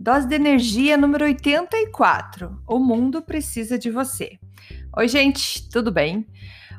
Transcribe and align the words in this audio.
Dose 0.00 0.26
de 0.26 0.34
energia 0.34 0.96
número 0.96 1.26
84. 1.26 2.58
O 2.66 2.78
mundo 2.78 3.20
precisa 3.20 3.78
de 3.78 3.90
você. 3.90 4.38
Oi, 4.96 5.06
gente, 5.06 5.68
tudo 5.68 5.92
bem? 5.92 6.26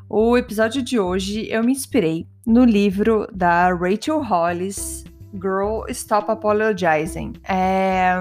O 0.09 0.35
episódio 0.35 0.81
de 0.81 0.99
hoje 0.99 1.47
eu 1.47 1.63
me 1.63 1.71
inspirei 1.71 2.25
no 2.43 2.65
livro 2.65 3.27
da 3.31 3.71
Rachel 3.75 4.23
Hollis, 4.23 5.05
Girl 5.35 5.83
Stop 5.89 6.31
Apologizing. 6.31 7.33
É, 7.47 8.15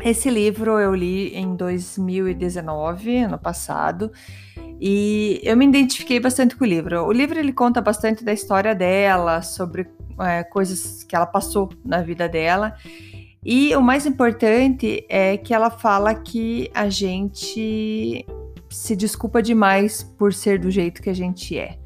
esse 0.00 0.30
livro 0.30 0.80
eu 0.80 0.92
li 0.92 1.32
em 1.36 1.54
2019, 1.54 3.18
ano 3.18 3.38
passado, 3.38 4.10
e 4.80 5.40
eu 5.44 5.56
me 5.56 5.64
identifiquei 5.64 6.18
bastante 6.18 6.56
com 6.56 6.64
o 6.64 6.68
livro. 6.68 7.04
O 7.04 7.12
livro 7.12 7.38
ele 7.38 7.52
conta 7.52 7.80
bastante 7.80 8.24
da 8.24 8.32
história 8.32 8.74
dela, 8.74 9.42
sobre 9.42 9.86
é, 10.18 10.42
coisas 10.42 11.04
que 11.04 11.14
ela 11.14 11.24
passou 11.24 11.68
na 11.84 12.02
vida 12.02 12.28
dela. 12.28 12.74
E 13.44 13.74
o 13.76 13.80
mais 13.80 14.06
importante 14.06 15.04
é 15.08 15.36
que 15.36 15.54
ela 15.54 15.70
fala 15.70 16.14
que 16.14 16.70
a 16.74 16.88
gente 16.88 18.26
se 18.68 18.96
desculpa 18.96 19.42
demais 19.42 20.02
por 20.02 20.32
ser 20.32 20.58
do 20.58 20.70
jeito 20.70 21.00
que 21.00 21.10
a 21.10 21.14
gente 21.14 21.56
é. 21.56 21.78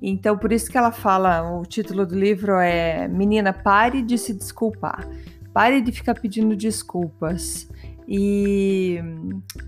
Então, 0.00 0.36
por 0.36 0.52
isso 0.52 0.70
que 0.70 0.76
ela 0.76 0.90
fala, 0.90 1.58
o 1.58 1.64
título 1.64 2.04
do 2.04 2.18
livro 2.18 2.54
é 2.56 3.06
Menina, 3.06 3.52
pare 3.52 4.02
de 4.02 4.18
se 4.18 4.34
desculpar. 4.34 5.08
Pare 5.52 5.80
de 5.80 5.92
ficar 5.92 6.14
pedindo 6.14 6.56
desculpas. 6.56 7.68
E, 8.08 8.98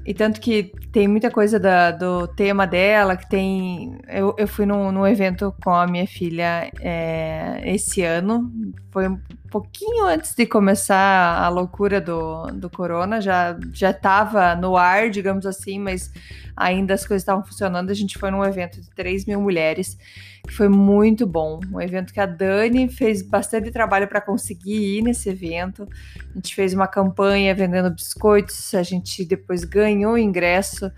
e 0.05 0.13
tanto 0.13 0.41
que 0.41 0.73
tem 0.93 1.07
muita 1.07 1.31
coisa 1.31 1.59
da, 1.61 1.93
do 1.93 2.27
tema 2.27 2.67
dela, 2.67 3.17
que 3.17 3.29
tem. 3.29 3.97
Eu, 4.09 4.35
eu 4.37 4.49
fui 4.49 4.67
num, 4.67 4.91
num 4.91 5.07
evento 5.07 5.55
com 5.63 5.71
a 5.71 5.87
minha 5.87 6.07
filha 6.07 6.71
é, 6.81 7.63
esse 7.65 8.03
ano, 8.03 8.53
foi 8.91 9.07
pouquinho 9.55 10.05
antes 10.07 10.35
de 10.35 10.47
começar 10.47 11.39
a 11.39 11.49
loucura 11.49 12.01
do, 12.01 12.47
do 12.47 12.69
corona, 12.69 13.21
já, 13.21 13.57
já 13.73 13.93
tava 13.93 14.57
no 14.57 14.77
ar, 14.77 15.11
digamos 15.11 15.47
assim, 15.47 15.79
mas 15.79 16.13
ainda 16.57 16.93
as 16.93 17.07
coisas 17.07 17.23
estavam 17.23 17.45
funcionando. 17.45 17.89
A 17.91 17.95
gente 17.95 18.19
foi 18.19 18.33
num 18.33 18.45
evento 18.45 18.81
de 18.81 18.91
3 18.91 19.27
mil 19.27 19.41
mulheres, 19.41 19.97
que 20.45 20.53
foi 20.53 20.69
muito 20.69 21.25
bom. 21.25 21.61
Um 21.73 21.81
evento 21.81 22.13
que 22.13 22.19
a 22.19 22.27
Dani 22.27 22.89
fez 22.89 23.23
bastante 23.23 23.71
trabalho 23.71 24.09
para 24.09 24.21
conseguir 24.21 24.99
ir 24.99 25.03
nesse 25.03 25.29
evento. 25.29 25.89
A 26.33 26.35
gente 26.35 26.53
fez 26.53 26.75
uma 26.75 26.89
campanha 26.89 27.55
vendendo 27.55 27.91
biscoitos, 27.91 28.75
a 28.75 28.83
gente 28.83 29.25
depois 29.25 29.63
ganhou 29.63 30.19
ingresso. 30.19 30.91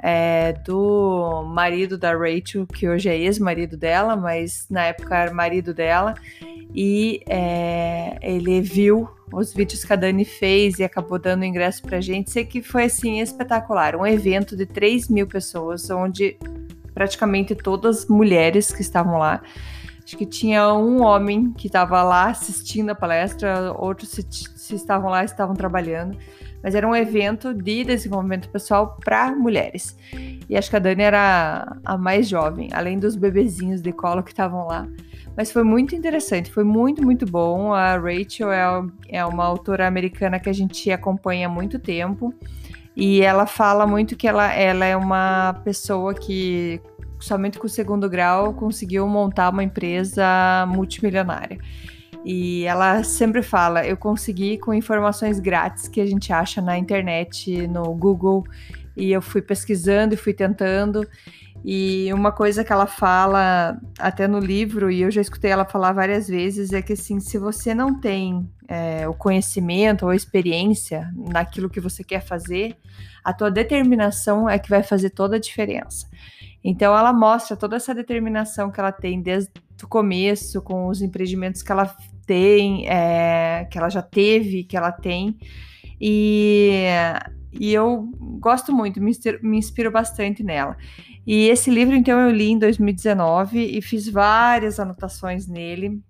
É, 0.00 0.52
do 0.64 1.42
marido 1.44 1.98
da 1.98 2.12
Rachel, 2.12 2.66
que 2.66 2.88
hoje 2.88 3.08
é 3.08 3.18
ex-marido 3.18 3.76
dela, 3.76 4.14
mas 4.14 4.66
na 4.70 4.84
época 4.84 5.16
era 5.16 5.34
marido 5.34 5.74
dela, 5.74 6.14
e 6.72 7.20
é, 7.28 8.16
ele 8.22 8.60
viu 8.60 9.08
os 9.32 9.52
vídeos 9.52 9.84
que 9.84 9.92
a 9.92 9.96
Dani 9.96 10.24
fez 10.24 10.78
e 10.78 10.84
acabou 10.84 11.18
dando 11.18 11.44
ingresso 11.44 11.82
pra 11.82 12.00
gente. 12.00 12.30
Sei 12.30 12.44
que 12.44 12.62
foi 12.62 12.84
assim 12.84 13.20
espetacular. 13.20 13.96
Um 13.96 14.06
evento 14.06 14.56
de 14.56 14.66
3 14.66 15.08
mil 15.08 15.26
pessoas, 15.26 15.90
onde 15.90 16.36
praticamente 16.94 17.54
todas 17.54 18.06
mulheres 18.06 18.72
que 18.72 18.82
estavam 18.82 19.18
lá. 19.18 19.42
Acho 20.04 20.16
que 20.16 20.26
tinha 20.26 20.72
um 20.72 21.02
homem 21.02 21.52
que 21.52 21.66
estava 21.66 22.02
lá 22.02 22.30
assistindo 22.30 22.90
a 22.90 22.94
palestra, 22.94 23.72
outros 23.72 24.08
se, 24.08 24.26
se 24.30 24.74
estavam 24.74 25.10
lá 25.10 25.22
estavam 25.22 25.54
trabalhando. 25.54 26.16
Mas 26.62 26.74
era 26.74 26.86
um 26.86 26.94
evento 26.94 27.54
de 27.54 27.84
desenvolvimento 27.84 28.48
pessoal 28.48 28.96
para 29.04 29.34
mulheres. 29.34 29.96
E 30.48 30.56
acho 30.56 30.70
que 30.70 30.76
a 30.76 30.78
Dani 30.78 31.02
era 31.02 31.76
a 31.84 31.96
mais 31.96 32.28
jovem, 32.28 32.68
além 32.72 32.98
dos 32.98 33.16
bebezinhos 33.16 33.80
de 33.80 33.92
colo 33.92 34.22
que 34.22 34.30
estavam 34.30 34.66
lá. 34.66 34.86
Mas 35.36 35.52
foi 35.52 35.62
muito 35.62 35.94
interessante, 35.94 36.50
foi 36.50 36.64
muito, 36.64 37.02
muito 37.02 37.24
bom. 37.24 37.72
A 37.72 37.96
Rachel 37.96 38.50
é, 38.50 38.84
é 39.08 39.24
uma 39.24 39.44
autora 39.44 39.86
americana 39.86 40.40
que 40.40 40.48
a 40.48 40.52
gente 40.52 40.90
acompanha 40.90 41.46
há 41.46 41.50
muito 41.50 41.78
tempo. 41.78 42.34
E 42.96 43.22
ela 43.22 43.46
fala 43.46 43.86
muito 43.86 44.16
que 44.16 44.26
ela, 44.26 44.52
ela 44.52 44.84
é 44.84 44.96
uma 44.96 45.54
pessoa 45.62 46.12
que 46.12 46.80
somente 47.20 47.58
com 47.58 47.66
o 47.66 47.70
segundo 47.70 48.08
grau 48.08 48.52
conseguiu 48.54 49.06
montar 49.06 49.50
uma 49.50 49.62
empresa 49.62 50.66
multimilionária. 50.68 51.58
E 52.24 52.64
ela 52.64 53.02
sempre 53.02 53.42
fala: 53.42 53.86
eu 53.86 53.96
consegui 53.96 54.58
com 54.58 54.74
informações 54.74 55.38
grátis 55.40 55.88
que 55.88 56.00
a 56.00 56.06
gente 56.06 56.32
acha 56.32 56.60
na 56.60 56.76
internet, 56.76 57.66
no 57.68 57.94
Google, 57.94 58.44
e 58.96 59.12
eu 59.12 59.22
fui 59.22 59.40
pesquisando 59.40 60.14
e 60.14 60.16
fui 60.16 60.34
tentando. 60.34 61.06
E 61.64 62.12
uma 62.12 62.30
coisa 62.30 62.62
que 62.62 62.72
ela 62.72 62.86
fala 62.86 63.78
até 63.98 64.28
no 64.28 64.38
livro, 64.38 64.90
e 64.90 65.02
eu 65.02 65.10
já 65.10 65.20
escutei 65.20 65.50
ela 65.50 65.64
falar 65.64 65.92
várias 65.92 66.28
vezes, 66.28 66.72
é 66.72 66.80
que 66.80 66.92
assim, 66.92 67.18
se 67.18 67.36
você 67.36 67.74
não 67.74 68.00
tem 68.00 68.48
é, 68.68 69.08
o 69.08 69.14
conhecimento 69.14 70.04
ou 70.04 70.10
a 70.10 70.16
experiência 70.16 71.12
naquilo 71.16 71.68
que 71.68 71.80
você 71.80 72.04
quer 72.04 72.20
fazer, 72.20 72.76
a 73.24 73.32
tua 73.32 73.50
determinação 73.50 74.48
é 74.48 74.58
que 74.58 74.70
vai 74.70 74.82
fazer 74.82 75.10
toda 75.10 75.36
a 75.36 75.40
diferença. 75.40 76.06
Então 76.62 76.96
ela 76.96 77.12
mostra 77.12 77.56
toda 77.56 77.76
essa 77.76 77.94
determinação 77.94 78.70
que 78.70 78.78
ela 78.78 78.92
tem 78.92 79.20
desde 79.20 79.50
o 79.84 79.88
começo, 79.88 80.62
com 80.62 80.88
os 80.88 81.02
empreendimentos 81.02 81.62
que 81.62 81.72
ela 81.72 81.94
tem, 82.26 82.86
é, 82.88 83.66
que 83.70 83.78
ela 83.78 83.88
já 83.88 84.02
teve, 84.02 84.64
que 84.64 84.76
ela 84.76 84.92
tem. 84.92 85.36
E, 86.00 86.84
e 87.52 87.72
eu 87.72 88.08
gosto 88.38 88.72
muito, 88.72 89.00
me 89.00 89.10
inspiro, 89.10 89.38
me 89.42 89.58
inspiro 89.58 89.90
bastante 89.90 90.42
nela. 90.42 90.76
E 91.26 91.48
esse 91.48 91.70
livro, 91.70 91.94
então, 91.94 92.18
eu 92.20 92.30
li 92.30 92.50
em 92.50 92.58
2019 92.58 93.58
e 93.58 93.82
fiz 93.82 94.08
várias 94.08 94.80
anotações 94.80 95.46
nele, 95.46 96.00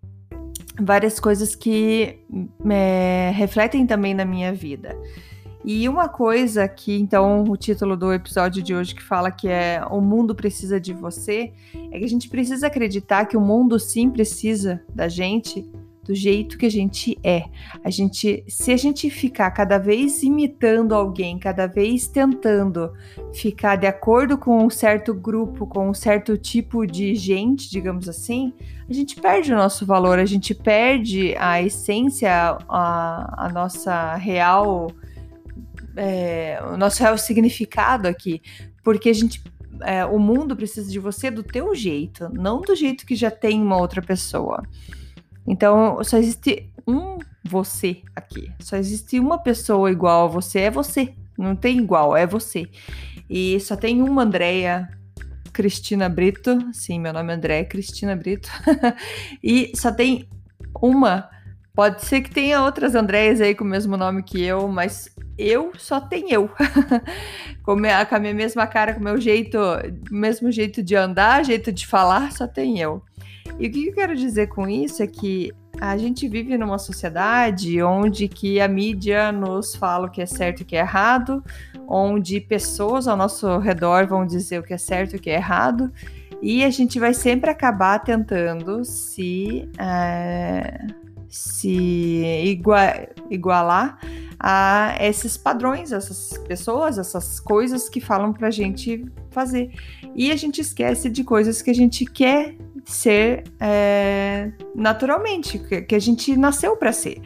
várias 0.81 1.19
coisas 1.19 1.55
que 1.57 2.21
é, 2.71 3.33
refletem 3.35 3.87
também 3.87 4.15
na 4.15 4.25
minha 4.25 4.53
vida. 4.53 4.97
E 5.71 5.87
uma 5.87 6.09
coisa 6.09 6.67
que, 6.67 6.99
então, 6.99 7.45
o 7.45 7.55
título 7.55 7.95
do 7.95 8.11
episódio 8.11 8.63
de 8.63 8.75
hoje 8.75 8.95
que 8.95 9.03
fala 9.03 9.31
que 9.31 9.47
é 9.49 9.83
O 9.91 10.01
mundo 10.01 10.35
precisa 10.35 10.81
de 10.81 10.95
você, 10.95 11.53
é 11.93 11.99
que 11.99 12.07
a 12.07 12.09
gente 12.09 12.27
precisa 12.31 12.69
acreditar 12.69 13.27
que 13.27 13.37
o 13.37 13.41
mundo 13.43 13.79
sim 13.79 14.09
precisa 14.09 14.83
da 14.95 15.09
gente, 15.09 15.71
do 16.03 16.15
jeito 16.15 16.57
que 16.57 16.65
a 16.65 16.71
gente 16.71 17.19
é. 17.23 17.45
A 17.85 17.91
gente, 17.91 18.43
se 18.49 18.73
a 18.73 18.79
gente 18.79 19.11
ficar 19.11 19.51
cada 19.51 19.77
vez 19.77 20.23
imitando 20.23 20.95
alguém, 20.95 21.39
cada 21.39 21.67
vez 21.67 22.09
tentando 22.09 22.91
ficar 23.35 23.77
de 23.77 23.87
acordo 23.87 24.39
com 24.39 24.65
um 24.65 24.71
certo 24.71 25.13
grupo, 25.13 25.67
com 25.67 25.91
um 25.91 25.95
certo 25.95 26.39
tipo 26.39 26.87
de 26.87 27.15
gente, 27.15 27.71
digamos 27.71 28.09
assim, 28.09 28.55
a 28.89 28.93
gente 28.95 29.21
perde 29.21 29.53
o 29.53 29.57
nosso 29.57 29.85
valor, 29.85 30.19
a 30.19 30.25
gente 30.25 30.55
perde 30.55 31.37
a 31.37 31.61
essência, 31.61 32.57
a, 32.67 33.45
a 33.45 33.49
nossa 33.51 34.15
real, 34.15 34.91
é, 35.99 36.61
o 36.73 36.77
nosso 36.77 37.03
real 37.03 37.19
significado 37.19 38.07
aqui, 38.09 38.41
porque 38.83 39.09
a 39.09 39.13
gente 39.13 39.43
é, 39.83 40.05
o 40.05 40.19
mundo 40.19 40.57
precisa 40.57 40.91
de 40.91 40.99
você 40.99 41.31
do 41.31 41.43
teu 41.43 41.75
jeito, 41.75 42.29
não 42.33 42.61
do 42.61 42.75
jeito 42.75 43.07
que 43.07 43.15
já 43.15 43.31
tem 43.31 43.61
uma 43.61 43.77
outra 43.77 44.03
pessoa. 44.03 44.63
Então, 45.47 46.03
só 46.05 46.19
existe 46.19 46.71
um 46.87 47.19
você 47.45 48.03
aqui. 48.15 48.53
Só 48.61 48.77
existe 48.77 49.19
uma 49.19 49.39
pessoa 49.39 49.91
igual 49.91 50.27
a 50.27 50.29
você, 50.29 50.61
é 50.61 50.71
você. 50.71 51.15
Não 51.37 51.57
tem 51.57 51.79
igual, 51.79 52.17
é 52.17 52.27
você. 52.27 52.69
E 53.31 53.59
só 53.61 53.77
tem 53.77 54.03
uma 54.03 54.23
Andréia 54.23 54.89
Cristina 55.53 56.09
Brito. 56.09 56.59
Sim, 56.73 57.01
meu 57.01 57.13
nome 57.13 57.33
é 57.33 57.37
Andréia 57.37 57.65
Cristina 57.65 58.15
Brito. 58.15 58.51
e 59.43 59.73
só 59.75 59.93
tem 59.93 60.29
uma. 60.83 61.31
Pode 61.79 62.05
ser 62.05 62.23
que 62.23 62.31
tenha 62.33 62.61
outras 62.61 62.97
Andréias 62.97 63.41
aí 63.41 63.55
com 63.55 63.63
o 63.63 63.67
mesmo 63.69 63.97
nome 63.97 64.21
que 64.25 64.43
eu, 64.43 64.67
mas 64.67 65.15
eu 65.39 65.71
só 65.79 66.01
tenho 66.01 66.29
eu. 66.29 66.51
com, 67.63 67.71
a, 67.71 68.19
minha 68.19 68.35
mesma 68.35 68.67
cara, 68.67 68.95
com 68.95 68.99
o 68.99 69.05
meu 69.05 69.21
jeito, 69.21 69.57
mesmo 70.11 70.51
jeito 70.51 70.83
de 70.83 70.97
andar, 70.97 71.45
jeito 71.45 71.71
de 71.71 71.87
falar, 71.87 72.33
só 72.33 72.49
tem 72.49 72.81
eu. 72.81 73.01
E 73.61 73.69
o 73.69 73.71
que 73.71 73.87
eu 73.87 73.95
quero 73.95 74.17
dizer 74.17 74.49
com 74.49 74.69
isso 74.69 75.05
é 75.05 75.07
que 75.07 75.53
a 75.81 75.97
gente 75.97 76.27
vive 76.27 76.59
numa 76.59 76.79
sociedade 76.81 77.81
onde 77.81 78.27
que 78.27 78.61
a 78.61 78.67
mídia 78.67 79.31
nos 79.31 79.77
fala 79.77 80.09
o 80.09 80.11
que 80.11 80.21
é 80.21 80.27
certo 80.27 80.59
e 80.59 80.63
o 80.65 80.67
que 80.67 80.75
é 80.75 80.81
errado, 80.81 81.45
onde 81.87 82.41
pessoas 82.41 83.07
ao 83.07 83.17
nosso 83.17 83.57
redor 83.59 84.05
vão 84.05 84.27
dizer 84.27 84.59
o 84.59 84.65
que 84.65 84.75
é 84.75 84.79
certo 84.79 85.13
e 85.13 85.17
o 85.17 85.21
que 85.21 85.31
é 85.31 85.35
errado, 85.35 85.93
e 86.43 86.65
a 86.65 86.71
gente 86.71 86.99
vai 86.99 87.15
sempre 87.15 87.51
acabar 87.51 88.01
tentando 88.01 88.85
se, 88.85 89.69
é, 89.79 90.87
se 91.29 92.57
igualar 93.31 93.99
a 94.39 94.97
esses 95.01 95.37
padrões, 95.37 95.93
essas 95.93 96.39
pessoas, 96.47 96.97
essas 96.99 97.41
coisas 97.41 97.89
que 97.89 98.01
falam 98.01 98.33
pra 98.33 98.51
gente 98.51 99.05
fazer. 99.31 99.73
E 100.15 100.31
a 100.31 100.37
gente 100.37 100.61
esquece 100.61 101.11
de 101.11 101.25
coisas 101.25 101.61
que 101.61 101.71
a 101.71 101.75
gente 101.75 102.05
quer 102.05 102.57
ser 102.85 103.45
é, 103.61 104.53
naturalmente, 104.75 105.59
que 105.59 105.95
a 105.95 105.99
gente 105.99 106.37
nasceu 106.37 106.77
para 106.77 106.93
ser. 106.93 107.21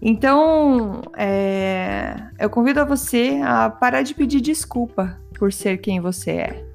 Então, 0.00 1.00
é, 1.16 2.14
eu 2.38 2.50
convido 2.50 2.80
a 2.80 2.84
você 2.84 3.40
a 3.42 3.70
parar 3.70 4.02
de 4.02 4.14
pedir 4.14 4.40
desculpa 4.40 5.18
por 5.38 5.52
ser 5.52 5.78
quem 5.78 6.00
você 6.00 6.30
é. 6.30 6.73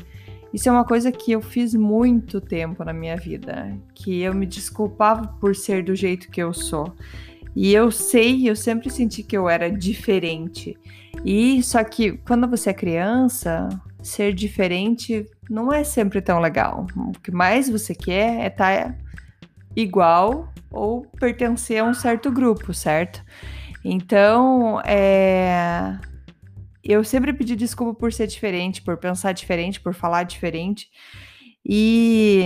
Isso 0.53 0.67
é 0.67 0.71
uma 0.71 0.85
coisa 0.85 1.11
que 1.11 1.31
eu 1.31 1.41
fiz 1.41 1.75
muito 1.75 2.41
tempo 2.41 2.83
na 2.83 2.93
minha 2.93 3.15
vida, 3.15 3.77
que 3.93 4.21
eu 4.21 4.33
me 4.33 4.45
desculpava 4.45 5.27
por 5.39 5.55
ser 5.55 5.83
do 5.83 5.95
jeito 5.95 6.29
que 6.29 6.41
eu 6.41 6.53
sou. 6.53 6.93
E 7.55 7.73
eu 7.73 7.91
sei, 7.91 8.49
eu 8.49 8.55
sempre 8.55 8.89
senti 8.89 9.21
que 9.23 9.37
eu 9.37 9.49
era 9.49 9.69
diferente. 9.69 10.77
E 11.25 11.61
só 11.61 11.83
que 11.83 12.13
quando 12.13 12.47
você 12.47 12.69
é 12.69 12.73
criança, 12.73 13.69
ser 14.01 14.33
diferente 14.33 15.25
não 15.49 15.73
é 15.73 15.83
sempre 15.83 16.21
tão 16.21 16.39
legal. 16.39 16.87
O 16.95 17.11
que 17.19 17.31
mais 17.31 17.69
você 17.69 17.93
quer 17.93 18.41
é 18.41 18.47
estar 18.47 18.85
tá 18.85 18.95
igual 19.75 20.51
ou 20.71 21.05
pertencer 21.19 21.81
a 21.81 21.83
um 21.83 21.93
certo 21.93 22.31
grupo, 22.31 22.73
certo? 22.73 23.23
Então, 23.83 24.81
é... 24.81 25.97
eu 26.91 27.03
sempre 27.03 27.31
pedi 27.33 27.55
desculpa 27.55 27.93
por 27.93 28.11
ser 28.11 28.27
diferente, 28.27 28.81
por 28.81 28.97
pensar 28.97 29.31
diferente, 29.31 29.79
por 29.79 29.93
falar 29.93 30.23
diferente. 30.23 30.87
E 31.63 32.41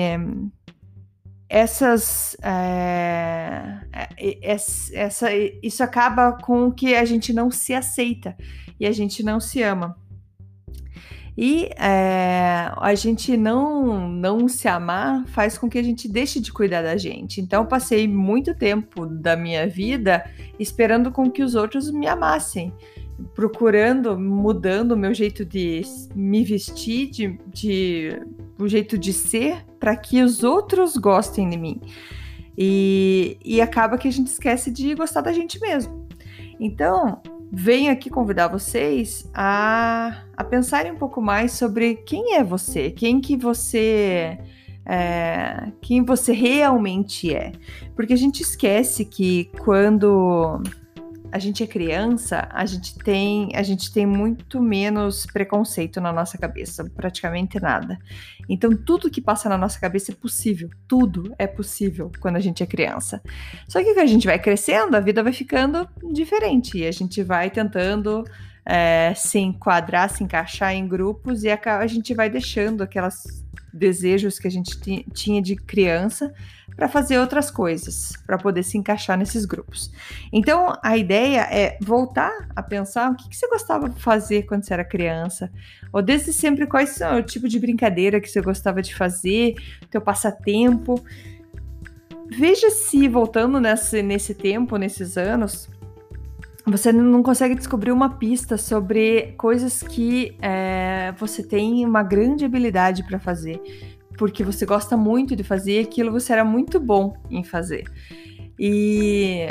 essas 1.48 2.36
é, 2.44 3.80
essa, 4.42 5.30
isso 5.62 5.84
acaba 5.84 6.34
com 6.34 6.72
que 6.72 6.96
a 6.96 7.06
gente 7.06 7.32
não 7.32 7.52
se 7.52 7.74
aceita 7.74 8.36
e 8.80 8.86
a 8.86 8.92
gente 8.92 9.24
não 9.24 9.40
se 9.40 9.62
ama. 9.62 9.96
E 11.36 11.70
é, 11.80 12.72
a 12.78 12.94
gente 12.94 13.36
não, 13.36 14.08
não 14.08 14.48
se 14.48 14.68
amar 14.68 15.26
faz 15.28 15.58
com 15.58 15.68
que 15.68 15.80
a 15.80 15.84
gente 15.84 16.08
deixe 16.08 16.40
de 16.40 16.54
cuidar 16.54 16.84
da 16.84 16.96
gente. 16.96 17.42
Então, 17.42 17.64
eu 17.64 17.68
passei 17.68 18.08
muito 18.08 18.54
tempo 18.54 19.06
da 19.08 19.36
minha 19.36 19.68
vida 19.68 20.30
esperando 20.60 21.12
com 21.12 21.32
que 21.32 21.42
os 21.42 21.56
outros 21.56 21.90
me 21.90 22.08
amassem, 22.08 22.72
procurando, 23.34 24.18
mudando 24.18 24.94
o 24.94 24.98
meu 24.98 25.14
jeito 25.14 25.46
de 25.46 25.82
me 26.16 26.44
vestir, 26.44 27.10
de, 27.10 27.40
de 27.48 28.22
o 28.60 28.68
jeito 28.68 28.98
de 28.98 29.14
ser, 29.14 29.66
para 29.80 29.96
que 29.96 30.22
os 30.22 30.44
outros 30.44 30.98
gostem 30.98 31.50
de 31.50 31.58
mim. 31.58 31.82
E, 32.58 33.38
e 33.44 33.62
acaba 33.62 33.98
que 33.98 34.08
a 34.08 34.12
gente 34.12 34.28
esquece 34.28 34.72
de 34.72 34.94
gostar 34.96 35.22
da 35.22 35.34
gente 35.34 35.60
mesmo. 35.60 36.08
Então, 36.60 37.22
venho 37.52 37.92
aqui 37.92 38.10
convidar 38.10 38.48
vocês 38.48 39.30
a, 39.34 40.24
a 40.36 40.44
pensarem 40.44 40.92
um 40.92 40.98
pouco 40.98 41.22
mais 41.22 41.54
sobre 41.54 41.96
quem 41.96 42.36
é 42.36 42.44
você, 42.44 42.92
quem 42.92 43.20
que 43.20 43.36
você 43.36 44.38
é, 44.86 45.72
quem 45.82 46.04
você 46.04 46.34
realmente 46.34 47.34
é. 47.34 47.52
Porque 47.96 48.14
a 48.14 48.18
gente 48.18 48.42
esquece 48.42 49.06
que 49.06 49.46
quando 49.60 50.62
a 51.34 51.40
gente 51.40 51.64
é 51.64 51.68
criança, 51.68 52.48
a 52.52 52.64
gente 52.64 52.96
tem, 53.00 53.50
a 53.56 53.64
gente 53.64 53.92
tem 53.92 54.06
muito 54.06 54.62
menos 54.62 55.26
preconceito 55.26 56.00
na 56.00 56.14
nossa 56.14 56.38
cabeça, 56.38 56.88
praticamente 56.96 57.60
nada. 57.60 57.98
Então 58.48 58.70
tudo 58.76 59.10
que 59.10 59.20
passa 59.20 59.50
na 59.50 59.58
nossa 59.58 59.80
cabeça 59.80 60.12
é 60.12 60.16
possível, 60.16 60.70
tudo 60.88 61.34
é 61.40 61.48
possível 61.48 62.12
quando 62.20 62.36
a 62.36 62.40
gente 62.40 62.62
é 62.62 62.68
criança. 62.68 63.20
Só 63.68 63.80
que 63.80 63.96
quando 63.96 64.04
a 64.04 64.06
gente 64.06 64.28
vai 64.28 64.38
crescendo, 64.38 64.96
a 64.96 65.00
vida 65.00 65.24
vai 65.24 65.34
ficando 65.34 65.90
diferente 66.14 66.78
e 66.78 66.86
a 66.86 66.92
gente 66.92 67.24
vai 67.24 67.50
tentando 67.50 68.24
é, 68.64 69.12
se 69.16 69.40
enquadrar, 69.40 70.12
se 70.12 70.24
encaixar 70.24 70.76
em 70.76 70.88
grupos 70.88 71.44
e 71.44 71.50
a, 71.50 71.60
a 71.80 71.88
gente 71.88 72.14
vai 72.14 72.30
deixando 72.30 72.84
aquelas 72.84 73.44
desejos 73.74 74.38
que 74.38 74.48
a 74.48 74.52
gente 74.52 74.78
tinha 75.14 75.42
de 75.42 75.56
criança 75.56 76.32
para 76.76 76.88
fazer 76.88 77.20
outras 77.20 77.52
coisas, 77.52 78.14
para 78.26 78.38
poder 78.38 78.64
se 78.64 78.78
encaixar 78.78 79.18
nesses 79.18 79.46
grupos. 79.46 79.92
Então, 80.32 80.78
a 80.82 80.98
ideia 80.98 81.42
é 81.52 81.78
voltar 81.82 82.32
a 82.56 82.64
pensar 82.64 83.12
o 83.12 83.16
que, 83.16 83.30
que, 83.30 83.36
você 83.36 83.48
gostava 83.48 83.90
de 83.90 84.02
fazer 84.02 84.44
quando 84.44 84.64
você 84.64 84.74
era 84.74 84.84
criança, 84.84 85.52
ou 85.92 86.02
desde 86.02 86.34
sempre 86.34 86.66
quais 86.68 86.90
são 86.90 87.20
o 87.20 87.24
tipo 87.24 87.48
de 87.48 87.60
brincadeira 87.60 88.20
que 88.20 88.30
você 88.30 88.42
gostava 88.42 88.82
de 88.82 88.96
fazer, 88.96 89.56
teu 89.90 90.02
passatempo. 90.02 91.04
Veja 92.30 92.70
se, 92.70 93.08
voltando 93.08 93.60
nesse, 93.60 94.02
nesse 94.02 94.34
tempo, 94.34 94.78
nesses 94.78 95.18
anos, 95.18 95.70
você 96.66 96.94
não 96.94 97.22
consegue 97.22 97.56
descobrir 97.56 97.92
uma 97.92 98.18
pista 98.18 98.58
sobre 98.58 99.34
coisas 99.38 99.84
que 99.84 100.38
é, 100.42 101.14
você 101.18 101.44
tem 101.44 101.86
uma 101.86 102.02
grande 102.02 102.46
habilidade 102.46 103.04
para 103.04 103.20
fazer 103.20 103.62
porque 104.18 104.44
você 104.44 104.66
gosta 104.66 104.96
muito 104.96 105.36
de 105.36 105.44
fazer 105.44 105.80
aquilo, 105.80 106.12
você 106.12 106.34
era 106.34 106.46
muito 106.46 106.80
bom 106.80 107.16
em 107.30 107.44
fazer. 107.44 107.86
E, 108.60 109.48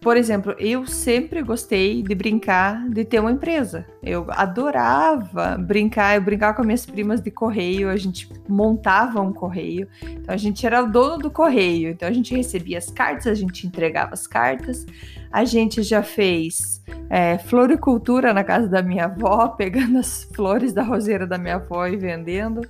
por 0.00 0.16
exemplo, 0.16 0.54
eu 0.58 0.86
sempre 0.86 1.42
gostei 1.42 2.02
de 2.02 2.14
brincar 2.14 2.88
de 2.88 3.04
ter 3.04 3.20
uma 3.20 3.32
empresa. 3.32 3.84
Eu 4.02 4.26
adorava 4.30 5.58
brincar, 5.58 6.14
eu 6.14 6.22
brincava 6.22 6.56
com 6.56 6.62
minhas 6.62 6.86
primas 6.86 7.20
de 7.20 7.30
correio, 7.30 7.90
a 7.90 7.96
gente 7.96 8.28
montava 8.48 9.20
um 9.20 9.32
correio. 9.32 9.88
Então 10.02 10.34
a 10.34 10.38
gente 10.38 10.64
era 10.64 10.82
o 10.82 10.90
dono 10.90 11.18
do 11.18 11.30
correio, 11.30 11.90
então 11.90 12.08
a 12.08 12.12
gente 12.12 12.34
recebia 12.34 12.78
as 12.78 12.90
cartas, 12.90 13.26
a 13.26 13.34
gente 13.34 13.66
entregava 13.66 14.14
as 14.14 14.26
cartas. 14.26 14.86
A 15.30 15.44
gente 15.44 15.82
já 15.82 16.02
fez 16.02 16.82
é, 17.10 17.36
floricultura 17.38 18.32
na 18.32 18.44
casa 18.44 18.68
da 18.68 18.80
minha 18.80 19.04
avó, 19.04 19.48
pegando 19.58 19.98
as 19.98 20.24
flores 20.34 20.72
da 20.72 20.82
roseira 20.82 21.26
da 21.26 21.36
minha 21.36 21.56
avó 21.56 21.86
e 21.86 21.96
vendendo. 21.96 22.62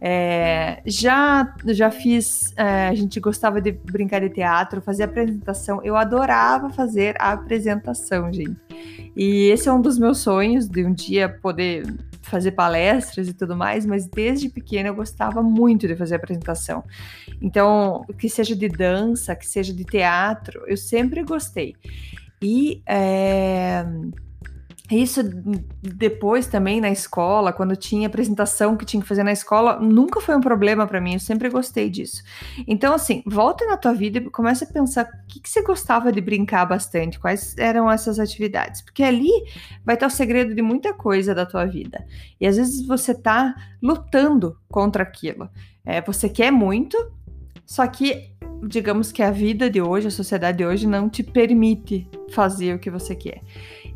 É, 0.00 0.82
já, 0.84 1.54
já 1.66 1.90
fiz, 1.90 2.52
é, 2.56 2.88
a 2.88 2.94
gente 2.94 3.18
gostava 3.20 3.60
de 3.60 3.72
brincar 3.72 4.20
de 4.20 4.30
teatro, 4.30 4.82
fazer 4.82 5.04
apresentação. 5.04 5.80
Eu 5.82 5.96
adorava 5.96 6.70
fazer 6.70 7.14
a 7.18 7.32
apresentação, 7.32 8.32
gente. 8.32 8.56
E 9.16 9.50
esse 9.50 9.68
é 9.68 9.72
um 9.72 9.80
dos 9.80 9.98
meus 9.98 10.18
sonhos 10.18 10.68
de 10.68 10.84
um 10.84 10.92
dia 10.92 11.28
poder 11.28 11.84
fazer 12.20 12.52
palestras 12.52 13.28
e 13.28 13.34
tudo 13.34 13.56
mais, 13.56 13.86
mas 13.86 14.06
desde 14.06 14.48
pequena 14.48 14.88
eu 14.88 14.94
gostava 14.94 15.42
muito 15.42 15.86
de 15.86 15.94
fazer 15.94 16.16
apresentação. 16.16 16.82
Então, 17.40 18.04
que 18.18 18.28
seja 18.28 18.56
de 18.56 18.68
dança, 18.68 19.36
que 19.36 19.46
seja 19.46 19.72
de 19.72 19.84
teatro, 19.84 20.64
eu 20.66 20.76
sempre 20.76 21.22
gostei. 21.22 21.74
E 22.42 22.82
é, 22.86 23.86
isso 24.90 25.22
depois 25.80 26.46
também 26.46 26.78
na 26.78 26.90
escola, 26.90 27.54
quando 27.54 27.74
tinha 27.74 28.06
apresentação 28.06 28.76
que 28.76 28.84
tinha 28.84 29.02
que 29.02 29.08
fazer 29.08 29.22
na 29.22 29.32
escola, 29.32 29.80
nunca 29.80 30.20
foi 30.20 30.36
um 30.36 30.40
problema 30.40 30.86
para 30.86 31.00
mim, 31.00 31.14
eu 31.14 31.20
sempre 31.20 31.48
gostei 31.48 31.88
disso. 31.88 32.22
Então, 32.66 32.92
assim, 32.92 33.22
volta 33.24 33.64
na 33.64 33.78
tua 33.78 33.94
vida 33.94 34.18
e 34.18 34.30
comece 34.30 34.64
a 34.64 34.66
pensar 34.66 35.06
o 35.06 35.26
que, 35.26 35.40
que, 35.40 35.48
você 35.48 35.62
gostava 35.62 36.12
de 36.12 36.20
brincar 36.20 36.66
bastante, 36.66 37.18
quais 37.18 37.56
eram 37.56 37.90
essas 37.90 38.18
atividades, 38.18 38.82
porque 38.82 39.02
ali 39.02 39.30
vai 39.82 39.94
estar 39.94 40.06
o 40.06 40.10
segredo 40.10 40.54
de 40.54 40.60
muita 40.60 40.92
coisa 40.92 41.34
da 41.34 41.46
tua 41.46 41.64
vida. 41.64 42.04
E 42.38 42.46
às 42.46 42.58
vezes 42.58 42.86
você 42.86 43.14
tá 43.14 43.54
lutando 43.82 44.58
contra 44.68 45.02
aquilo. 45.02 45.48
É, 45.82 46.02
você 46.02 46.28
quer 46.28 46.50
muito, 46.50 46.96
só 47.64 47.86
que 47.86 48.34
digamos 48.66 49.12
que 49.12 49.22
a 49.22 49.30
vida 49.30 49.70
de 49.70 49.80
hoje, 49.80 50.08
a 50.08 50.10
sociedade 50.10 50.58
de 50.58 50.66
hoje 50.66 50.86
não 50.86 51.08
te 51.08 51.22
permite 51.22 52.08
fazer 52.30 52.74
o 52.74 52.78
que 52.78 52.90
você 52.90 53.14
quer. 53.14 53.42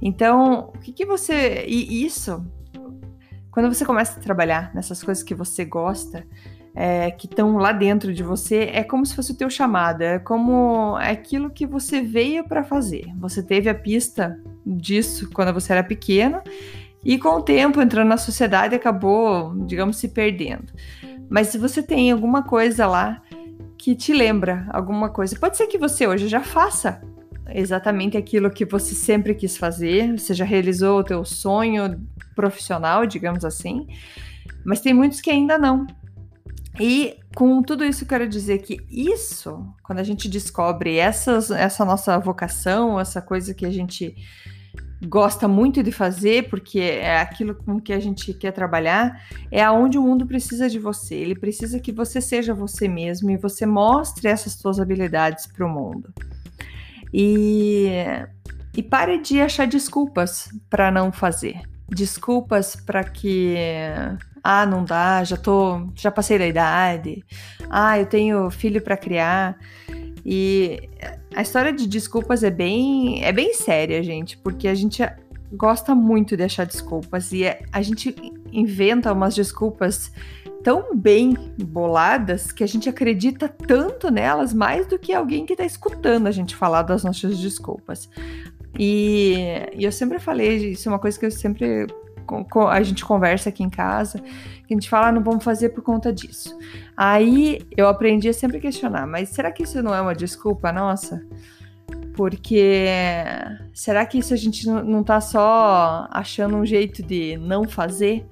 Então, 0.01 0.71
o 0.75 0.79
que, 0.79 0.93
que 0.93 1.05
você. 1.05 1.65
E 1.67 2.05
isso, 2.05 2.45
quando 3.51 3.73
você 3.73 3.85
começa 3.85 4.19
a 4.19 4.23
trabalhar 4.23 4.73
nessas 4.75 5.03
coisas 5.03 5.25
que 5.25 5.35
você 5.35 5.65
gosta, 5.65 6.25
é, 6.75 7.11
que 7.11 7.27
estão 7.27 7.57
lá 7.57 7.73
dentro 7.73 8.15
de 8.15 8.23
você, 8.23 8.71
é 8.73 8.85
como 8.85 9.05
se 9.05 9.15
fosse 9.15 9.33
o 9.33 9.37
teu 9.37 9.51
chamado, 9.51 10.03
é 10.03 10.19
como 10.19 10.97
aquilo 10.97 11.51
que 11.51 11.67
você 11.67 12.01
veio 12.01 12.45
para 12.45 12.63
fazer. 12.63 13.07
Você 13.19 13.43
teve 13.43 13.69
a 13.69 13.75
pista 13.75 14.41
disso 14.65 15.29
quando 15.35 15.53
você 15.53 15.73
era 15.73 15.83
pequeno 15.83 16.41
e 17.05 17.19
com 17.19 17.31
o 17.31 17.43
tempo 17.43 17.81
entrando 17.81 18.09
na 18.09 18.17
sociedade 18.17 18.77
acabou, 18.77 19.55
digamos, 19.67 19.97
se 19.97 20.09
perdendo. 20.09 20.73
Mas 21.29 21.49
se 21.49 21.59
você 21.59 21.83
tem 21.83 22.13
alguma 22.13 22.45
coisa 22.45 22.87
lá 22.87 23.23
que 23.77 23.95
te 23.95 24.13
lembra 24.13 24.67
alguma 24.71 25.09
coisa, 25.09 25.39
pode 25.39 25.57
ser 25.57 25.67
que 25.67 25.79
você 25.79 26.07
hoje 26.07 26.29
já 26.29 26.43
faça 26.43 27.01
exatamente 27.49 28.17
aquilo 28.17 28.51
que 28.51 28.65
você 28.65 28.95
sempre 28.95 29.35
quis 29.35 29.57
fazer, 29.57 30.19
você 30.19 30.35
já 30.35 30.45
realizou 30.45 31.01
o 31.01 31.05
teu 31.05 31.25
sonho 31.25 32.01
profissional, 32.35 33.07
digamos 33.07 33.45
assim, 33.45 33.87
mas 34.65 34.81
tem 34.81 34.93
muitos 34.93 35.21
que 35.21 35.31
ainda 35.31 35.59
não. 35.59 35.87
E 36.81 37.19
com 37.35 37.61
tudo 37.63 37.85
isso 37.85 38.05
eu 38.05 38.09
quero 38.09 38.29
dizer 38.29 38.59
que 38.59 38.79
isso, 38.89 39.67
quando 39.83 39.99
a 39.99 40.05
gente 40.05 40.29
descobre 40.29 40.97
essas, 40.97 41.51
essa 41.51 41.85
nossa 41.85 42.19
vocação, 42.19 43.01
essa 43.01 43.21
coisa 43.21 43.53
que 43.53 43.67
a 43.67 43.71
gente 43.71 44.15
gosta 45.07 45.47
muito 45.47 45.83
de 45.83 45.93
fazer, 45.93 46.49
porque 46.49 46.81
é 46.81 47.19
aquilo 47.19 47.55
com 47.55 47.81
que 47.81 47.93
a 47.93 48.01
gente 48.01 48.33
quer 48.33 48.53
trabalhar, 48.53 49.23
é 49.51 49.63
aonde 49.63 49.99
o 49.99 50.03
mundo 50.03 50.27
precisa 50.27 50.69
de 50.69 50.79
você. 50.79 51.15
Ele 51.15 51.35
precisa 51.37 51.79
que 51.79 51.93
você 51.93 52.21
seja 52.21 52.55
você 52.55 52.89
mesmo 52.89 53.31
e 53.31 53.37
você 53.37 53.65
mostre 53.67 54.29
essas 54.29 54.55
suas 54.55 54.81
habilidades 54.81 55.47
para 55.47 55.67
o 55.67 55.69
mundo. 55.69 56.13
E, 57.13 57.89
e 58.77 58.83
pare 58.83 59.19
de 59.19 59.41
achar 59.41 59.67
desculpas 59.67 60.49
para 60.69 60.91
não 60.91 61.11
fazer. 61.13 61.61
Desculpas 61.89 62.77
para 62.77 63.03
que 63.03 63.55
ah, 64.43 64.67
não 64.67 64.85
dá, 64.85 65.25
já 65.25 65.37
tô, 65.37 65.89
já 65.95 66.11
passei 66.11 66.39
da 66.39 66.47
idade. 66.47 67.25
Ah, 67.71 67.99
eu 67.99 68.07
tenho 68.07 68.51
filho 68.51 68.81
para 68.81 68.97
criar. 68.97 69.59
E 70.25 70.89
a 71.35 71.43
história 71.43 71.73
de 71.73 71.87
desculpas 71.87 72.43
é 72.43 72.51
bem, 72.51 73.25
é 73.25 73.33
bem 73.33 73.55
séria, 73.55 74.03
gente, 74.03 74.37
porque 74.39 74.69
a 74.69 74.75
gente 74.75 75.03
gosta 75.53 75.95
muito 75.95 76.37
de 76.37 76.43
achar 76.43 76.67
desculpas 76.67 77.33
e 77.33 77.45
a 77.73 77.83
gente 77.83 78.15
inventa 78.53 79.13
umas 79.13 79.35
desculpas 79.35 80.13
tão 80.63 80.95
bem 80.95 81.37
boladas 81.63 82.51
que 82.53 82.65
a 82.65 82.67
gente 82.67 82.89
acredita 82.89 83.49
tanto 83.49 84.11
nelas 84.11 84.53
mais 84.53 84.87
do 84.87 84.99
que 84.99 85.13
alguém 85.13 85.47
que 85.47 85.53
está 85.53 85.65
escutando 85.65 86.27
a 86.27 86.31
gente 86.31 86.57
falar 86.57 86.83
das 86.83 87.05
nossas 87.05 87.39
desculpas. 87.39 88.09
E, 88.79 89.37
e, 89.75 89.85
eu 89.85 89.93
sempre 89.93 90.19
falei, 90.19 90.73
isso 90.73 90.89
é 90.89 90.93
uma 90.93 90.99
coisa 90.99 91.19
que 91.19 91.27
eu 91.27 91.31
sempre 91.31 91.87
a 92.71 92.83
gente 92.83 93.07
conversa 93.07 93.49
aqui 93.49 93.63
em 93.63 93.71
casa, 93.71 94.19
que 94.19 94.75
a 94.75 94.77
gente 94.77 94.91
fala, 94.91 95.09
ah, 95.09 95.13
não 95.13 95.23
vamos 95.23 95.43
fazer 95.43 95.71
por 95.71 95.83
conta 95.83 96.13
disso. 96.13 96.59
Aí 96.95 97.63
eu 97.75 97.89
aprendi 97.89 98.29
a 98.29 98.35
sempre 98.35 98.61
questionar, 98.61 99.07
mas 99.07 99.31
será 99.31 99.51
que 99.51 99.63
isso 99.63 99.83
não 99.83 99.95
é 99.95 100.01
uma 100.01 100.15
desculpa 100.15 100.71
nossa? 100.71 101.25
Porque 102.19 102.85
será 103.73 104.05
que 104.05 104.19
isso 104.19 104.35
a 104.35 104.37
gente 104.37 104.67
não 104.67 105.05
tá 105.05 105.21
só 105.21 106.09
achando 106.11 106.57
um 106.57 106.67
jeito 106.67 107.01
de 107.01 107.37
não 107.37 107.63
fazer? 107.63 108.27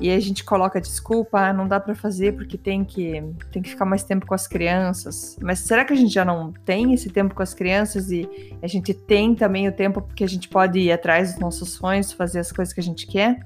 E 0.00 0.10
a 0.10 0.18
gente 0.18 0.42
coloca 0.42 0.80
desculpa, 0.80 1.38
ah, 1.42 1.52
não 1.52 1.68
dá 1.68 1.78
para 1.78 1.94
fazer 1.94 2.34
porque 2.34 2.58
tem 2.58 2.84
que, 2.84 3.22
tem 3.52 3.62
que 3.62 3.70
ficar 3.70 3.84
mais 3.84 4.02
tempo 4.02 4.26
com 4.26 4.34
as 4.34 4.48
crianças. 4.48 5.36
Mas 5.40 5.60
será 5.60 5.84
que 5.84 5.92
a 5.92 5.96
gente 5.96 6.12
já 6.12 6.24
não 6.24 6.52
tem 6.64 6.92
esse 6.92 7.10
tempo 7.10 7.32
com 7.32 7.40
as 7.40 7.54
crianças 7.54 8.10
e 8.10 8.28
a 8.60 8.66
gente 8.66 8.92
tem 8.92 9.36
também 9.36 9.68
o 9.68 9.72
tempo 9.72 10.02
porque 10.02 10.24
a 10.24 10.28
gente 10.28 10.48
pode 10.48 10.80
ir 10.80 10.90
atrás 10.90 11.30
dos 11.30 11.40
nossos 11.40 11.74
sonhos, 11.74 12.10
fazer 12.12 12.40
as 12.40 12.50
coisas 12.50 12.74
que 12.74 12.80
a 12.80 12.84
gente 12.84 13.06
quer? 13.06 13.38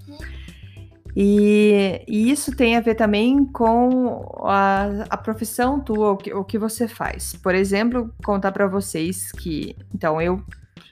E, 1.15 2.03
e 2.09 2.31
isso 2.31 2.57
tem 2.57 2.77
a 2.77 2.81
ver 2.81 2.95
também 2.95 3.45
com 3.45 4.25
a, 4.45 5.05
a 5.11 5.17
profissão 5.17 5.79
tua, 5.79 6.13
o 6.13 6.17
que, 6.17 6.33
o 6.33 6.45
que 6.45 6.59
você 6.59 6.89
faz. 6.89 7.35
Por 7.37 7.55
exemplo, 7.55 8.15
contar 8.25 8.51
para 8.53 8.67
vocês 8.67 9.31
que, 9.33 9.77
então, 9.95 10.21
eu 10.21 10.43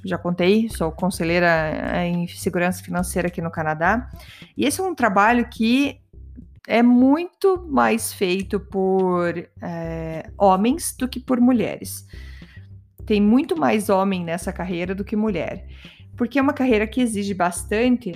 já 0.05 0.19
contei, 0.19 0.69
sou 0.69 0.93
conselheira 0.93 1.47
eh, 1.47 2.09
em 2.09 2.27
segurança 2.29 2.83
financeira 2.83 3.29
aqui 3.29 3.41
no 3.41 3.51
Canadá. 3.51 4.11
E 4.57 4.65
esse 4.65 4.81
é 4.81 4.85
um 4.85 4.95
trabalho 4.95 5.49
que 5.49 6.01
é 6.67 6.83
muito 6.83 7.67
mais 7.69 8.13
feito 8.13 8.61
por 8.61 9.37
é, 9.61 10.31
homens 10.39 10.95
do 10.97 11.09
que 11.09 11.19
por 11.19 11.41
mulheres. 11.41 12.07
Tem 13.07 13.21
muito 13.21 13.59
mais 13.59 13.89
homem 13.89 14.23
nessa 14.23 14.53
carreira 14.53 14.95
do 14.95 15.05
que 15.05 15.17
mulher. 15.17 15.67
Porque 16.17 16.39
é 16.39 16.43
uma 16.43 16.53
carreira 16.53 16.87
que 16.87 17.01
exige 17.01 17.35
bastante, 17.35 18.13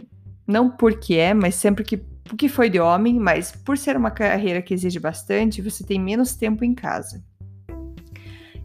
não 0.47 0.71
porque 0.71 1.15
é, 1.15 1.35
mas 1.35 1.55
sempre 1.55 1.85
que 1.85 1.97
porque 2.25 2.49
foi 2.49 2.71
de 2.71 2.81
homem, 2.81 3.21
mas 3.21 3.53
por 3.53 3.77
ser 3.77 3.97
uma 3.97 4.11
carreira 4.11 4.63
que 4.63 4.73
exige 4.73 4.99
bastante, 4.99 5.61
você 5.61 5.85
tem 5.85 6.01
menos 6.01 6.35
tempo 6.35 6.65
em 6.65 6.75
casa. 6.75 7.23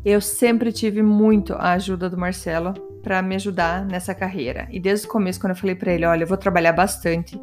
Eu 0.03 0.21
sempre 0.21 0.71
tive 0.71 1.03
muito 1.03 1.53
a 1.53 1.73
ajuda 1.73 2.09
do 2.09 2.17
Marcelo 2.17 2.73
para 3.03 3.21
me 3.21 3.35
ajudar 3.35 3.85
nessa 3.85 4.15
carreira. 4.15 4.67
E 4.71 4.79
desde 4.79 5.07
o 5.07 5.09
começo, 5.09 5.39
quando 5.39 5.51
eu 5.51 5.57
falei 5.57 5.75
para 5.75 5.93
ele, 5.93 6.05
olha, 6.05 6.23
eu 6.23 6.27
vou 6.27 6.37
trabalhar 6.37 6.71
bastante, 6.71 7.39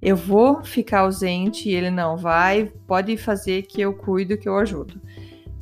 eu 0.00 0.16
vou 0.16 0.64
ficar 0.64 1.00
ausente, 1.00 1.68
e 1.68 1.74
ele 1.74 1.90
não 1.90 2.16
vai, 2.16 2.72
pode 2.86 3.16
fazer 3.16 3.62
que 3.62 3.82
eu 3.82 3.92
cuido, 3.92 4.38
que 4.38 4.48
eu 4.48 4.56
ajudo. 4.58 5.00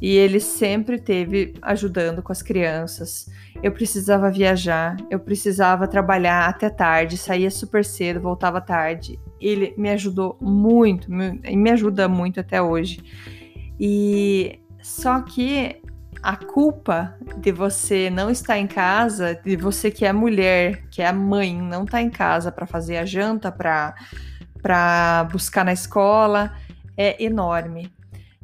E 0.03 0.17
ele 0.17 0.41
sempre 0.41 0.99
teve 1.01 1.55
ajudando 1.63 2.25
com 2.25 2.33
as 2.33 2.43
crianças. 2.43 3.31
Eu 3.63 3.71
precisava 3.71 4.33
viajar, 4.33 4.97
eu 5.09 5.21
precisava 5.21 5.87
trabalhar 5.87 6.49
até 6.49 6.69
tarde, 6.69 7.17
saía 7.17 7.53
super 7.53 7.85
cedo, 7.85 8.21
voltava 8.21 8.61
tarde. 8.61 9.17
Ele 9.41 9.73
me 9.79 9.89
ajudou 9.91 10.37
muito, 10.41 11.07
e 11.45 11.57
me 11.57 11.71
ajuda 11.71 12.09
muito 12.09 12.41
até 12.41 12.61
hoje. 12.61 13.01
E 13.79 14.59
só 14.83 15.21
que 15.21 15.81
a 16.21 16.35
culpa 16.35 17.15
de 17.37 17.53
você 17.53 18.11
não 18.11 18.29
estar 18.29 18.59
em 18.59 18.67
casa, 18.67 19.41
de 19.45 19.55
você 19.55 19.89
que 19.89 20.05
é 20.05 20.13
mulher, 20.13 20.83
que 20.91 21.01
é 21.01 21.13
mãe, 21.13 21.57
não 21.63 21.85
estar 21.85 21.99
tá 21.99 22.03
em 22.03 22.11
casa 22.11 22.51
para 22.51 22.67
fazer 22.67 22.97
a 22.97 23.05
janta, 23.05 23.53
para 23.53 25.29
buscar 25.31 25.65
na 25.65 25.73
escola, 25.73 26.53
é 26.97 27.23
enorme. 27.23 27.89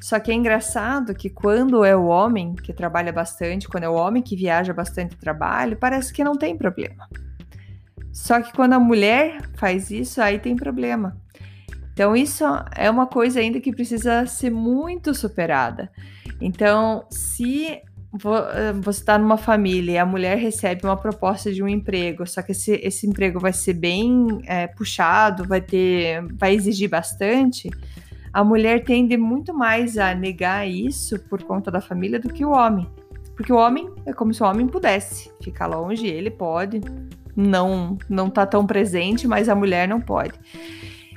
Só 0.01 0.21
que 0.21 0.31
é 0.31 0.35
engraçado 0.35 1.15
que 1.15 1.29
quando 1.29 1.85
é 1.85 1.97
o 1.97 2.07
homem 2.07 2.55
que 2.55 2.73
trabalha 2.73 3.13
bastante, 3.13 3.69
quando 3.69 3.85
é 3.85 3.89
o 3.89 3.95
homem 3.95 4.23
que 4.23 4.37
viaja 4.37 4.73
bastante 4.73 5.17
trabalho, 5.17 5.77
parece 5.77 6.13
que 6.13 6.23
não 6.23 6.37
tem 6.37 6.57
problema. 6.57 7.09
Só 8.13 8.41
que 8.41 8.53
quando 8.53 8.75
a 8.75 8.79
mulher 8.79 9.43
faz 9.57 9.91
isso, 9.91 10.21
aí 10.21 10.39
tem 10.39 10.57
problema. 10.57 11.17
Então, 11.93 12.15
isso 12.15 12.45
é 12.77 12.89
uma 12.89 13.07
coisa 13.07 13.41
ainda 13.41 13.61
que 13.61 13.73
precisa 13.73 14.25
ser 14.27 14.51
muito 14.51 15.13
superada. 15.13 15.91
Então, 16.41 17.05
se 17.11 17.67
eh, 17.73 18.73
você 18.81 19.01
está 19.01 19.19
numa 19.19 19.37
família 19.37 19.93
e 19.93 19.99
a 19.99 20.07
mulher 20.07 20.39
recebe 20.39 20.85
uma 20.85 20.97
proposta 20.97 21.53
de 21.53 21.61
um 21.63 21.69
emprego, 21.69 22.25
só 22.27 22.41
que 22.41 22.53
esse, 22.53 22.73
esse 22.83 23.07
emprego 23.07 23.41
vai 23.41 23.53
ser 23.53 23.75
bem 23.75 24.41
é, 24.47 24.69
puxado, 24.69 25.45
vai 25.45 25.61
ter, 25.61 26.23
vai 26.35 26.55
exigir 26.55 26.89
bastante, 26.89 27.69
a 28.39 28.45
mulher 28.45 28.85
tende 28.85 29.17
muito 29.17 29.53
mais 29.53 29.99
a 29.99 30.15
negar 30.15 30.65
isso 30.65 31.19
por 31.29 31.43
conta 31.43 31.73
da 31.73 31.81
família 31.81 32.21
do 32.21 32.33
que 32.33 32.45
o 32.45 32.53
homem. 32.53 32.89
Porque 33.35 33.53
o 33.53 33.57
homem 33.57 33.91
é 34.07 34.13
como 34.13 34.33
se 34.33 34.41
o 34.41 34.47
homem 34.47 34.69
pudesse 34.69 35.29
ficar 35.43 35.67
longe, 35.67 36.07
ele 36.07 36.31
pode, 36.31 36.81
não 37.35 37.99
não 38.09 38.31
tá 38.31 38.47
tão 38.47 38.65
presente, 38.65 39.27
mas 39.27 39.49
a 39.49 39.57
mulher 39.57 39.89
não 39.89 40.01
pode. 40.01 40.39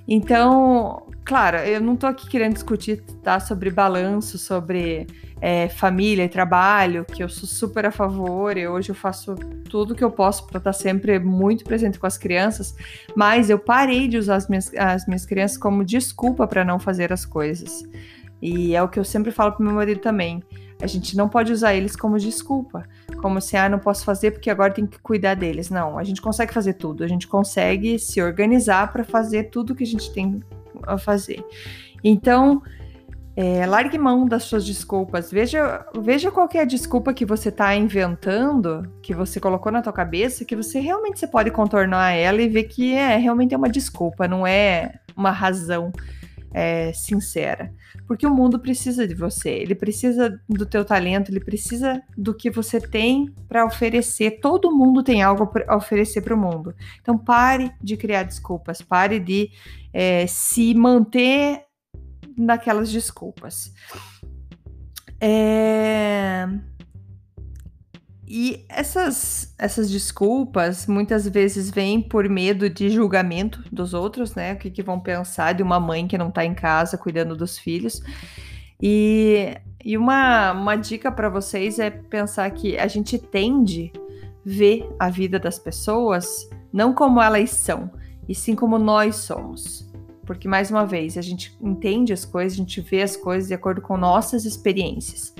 Então, 0.08 1.11
claro, 1.24 1.58
eu 1.58 1.82
não 1.82 1.94
estou 1.94 2.10
aqui 2.10 2.28
querendo 2.30 2.54
discutir 2.54 3.02
tá, 3.24 3.40
sobre 3.40 3.70
balanço, 3.70 4.38
sobre 4.38 5.08
é, 5.42 5.68
família 5.70 6.24
e 6.24 6.30
trabalho, 6.30 7.06
que 7.06 7.24
eu 7.24 7.30
sou 7.30 7.48
super 7.48 7.86
a 7.86 7.92
favor, 7.92 8.58
e 8.58 8.68
hoje 8.68 8.90
eu 8.90 8.96
faço 8.96 9.36
tudo 9.70 9.96
que 9.96 10.04
eu 10.04 10.12
posso 10.12 10.46
para 10.46 10.60
estar 10.60 10.74
sempre 10.74 11.20
muito 11.20 11.64
presente 11.64 11.98
com 11.98 12.06
as 12.06 12.18
crianças, 12.18 12.76
mas 13.16 13.50
eu 13.50 13.58
parei 13.58 14.08
de 14.08 14.18
usar 14.18 14.36
as 14.36 14.48
minhas, 14.48 14.72
as 14.76 15.08
minhas 15.08 15.26
crianças 15.26 15.58
como 15.58 15.84
desculpa 15.84 16.48
para 16.48 16.64
não 16.64 16.80
fazer 16.80 17.12
as 17.12 17.26
coisas. 17.26 17.84
E 18.42 18.76
é 18.76 18.82
o 18.82 18.88
que 18.88 19.00
eu 19.00 19.04
sempre 19.04 19.32
falo 19.32 19.52
para 19.52 19.64
meu 19.66 19.76
marido 19.76 20.02
também. 20.02 20.44
A 20.82 20.88
gente 20.88 21.16
não 21.16 21.30
pode 21.30 21.54
usar 21.54 21.76
eles 21.76 21.96
como 21.96 22.18
desculpa, 22.18 22.84
como 23.22 23.40
se, 23.40 23.56
ah, 23.56 23.70
não 23.70 23.78
posso 23.78 24.04
fazer 24.04 24.32
porque 24.32 24.50
agora 24.50 24.74
tem 24.74 24.88
que 24.88 24.98
cuidar 24.98 25.36
deles. 25.36 25.70
Não, 25.70 25.98
a 25.98 26.04
gente 26.04 26.20
consegue 26.20 26.52
fazer 26.52 26.74
tudo, 26.74 27.04
a 27.04 27.08
gente 27.08 27.28
consegue 27.28 28.00
se 28.00 28.20
organizar 28.20 28.92
para 28.92 29.04
fazer 29.04 29.44
tudo 29.46 29.76
que 29.76 29.84
a 29.84 29.88
gente 29.88 30.12
tem 30.12 30.42
a 30.86 30.98
fazer. 30.98 31.44
Então, 32.04 32.62
é, 33.36 33.66
largue 33.66 33.98
mão 33.98 34.28
das 34.28 34.44
suas 34.44 34.66
desculpas. 34.66 35.32
Veja, 35.32 35.86
veja 36.00 36.30
qual 36.32 36.50
é 36.54 36.60
a 36.60 36.66
desculpa 36.66 37.14
que 37.14 37.26
você 37.26 37.50
está 37.50 37.76
inventando, 37.76 38.84
que 39.02 39.14
você 39.14 39.40
colocou 39.40 39.72
na 39.72 39.82
tua 39.82 39.94
cabeça, 39.94 40.46
que 40.46 40.56
você 40.56 40.80
realmente 40.80 41.20
você 41.20 41.28
pode 41.28 41.52
contornar 41.52 42.12
ela 42.12 42.42
e 42.42 42.50
ver 42.50 42.64
que 42.64 42.94
é 42.94 43.18
realmente 43.18 43.54
é 43.54 43.58
uma 43.58 43.70
desculpa, 43.70 44.28
não 44.28 44.46
é 44.46 44.96
uma 45.16 45.32
razão 45.32 45.92
é, 46.54 46.92
sincera. 46.94 47.74
Porque 48.08 48.26
o 48.26 48.34
mundo 48.34 48.60
precisa 48.60 49.08
de 49.08 49.16
você, 49.16 49.50
ele 49.50 49.76
precisa 49.76 50.40
do 50.48 50.66
teu 50.66 50.84
talento, 50.84 51.32
ele 51.32 51.40
precisa 51.40 52.02
do 52.18 52.34
que 52.34 52.50
você 52.50 52.80
tem 52.80 53.34
para 53.48 53.66
oferecer. 53.66 54.40
Todo 54.42 54.76
mundo 54.76 55.04
tem 55.04 55.22
algo 55.22 55.48
para 55.48 55.76
oferecer 55.76 56.22
para 56.22 56.36
o 56.36 56.38
mundo. 56.38 56.76
Então 57.02 57.18
pare 57.18 57.72
de 57.82 57.96
criar 57.96 58.24
desculpas, 58.24 58.82
pare 58.82 59.20
de 59.20 59.50
é, 59.94 60.26
se 60.28 60.74
manter 60.74 61.64
naquelas 62.38 62.92
desculpas. 62.92 63.74
É... 65.20 66.48
E 68.34 68.66
essas, 68.70 69.54
essas 69.60 69.92
desculpas 69.92 70.88
muitas 70.88 71.28
vezes 71.28 71.70
vêm 71.70 72.02
por 72.02 72.30
medo 72.30 72.70
de 72.70 72.90
julgamento 72.90 73.62
dos 73.70 73.94
outros, 73.94 74.34
né? 74.36 74.54
O 74.54 74.56
que, 74.56 74.72
que 74.72 74.82
vão 74.82 75.02
pensar 75.02 75.52
de 75.52 75.62
uma 75.62 75.82
mãe 75.82 76.08
que 76.08 76.18
não 76.18 76.30
está 76.30 76.46
em 76.46 76.54
casa 76.54 76.98
cuidando 76.98 77.36
dos 77.36 77.60
filhos. 77.60 78.02
E, 78.82 79.58
e 79.84 79.98
uma, 79.98 80.54
uma 80.54 80.78
dica 80.78 81.12
para 81.12 81.28
vocês 81.28 81.78
é 81.78 81.90
pensar 81.90 82.50
que 82.52 82.78
a 82.78 82.88
gente 82.88 83.18
tende 83.20 83.92
ver 84.46 84.90
a 84.98 85.10
vida 85.10 85.38
das 85.38 85.60
pessoas 85.60 86.50
não 86.72 86.94
como 86.94 87.22
elas 87.22 87.50
são, 87.50 87.92
e 88.30 88.34
sim 88.34 88.56
como 88.56 88.80
nós 88.80 89.18
somos. 89.18 89.92
Porque, 90.26 90.48
mais 90.48 90.72
uma 90.72 90.86
vez, 90.86 91.18
a 91.18 91.22
gente 91.22 91.54
entende 91.62 92.14
as 92.14 92.24
coisas, 92.24 92.54
a 92.54 92.62
gente 92.62 92.80
vê 92.80 93.02
as 93.02 93.18
coisas 93.18 93.50
de 93.50 93.54
acordo 93.54 93.82
com 93.82 93.98
nossas 93.98 94.46
experiências. 94.46 95.36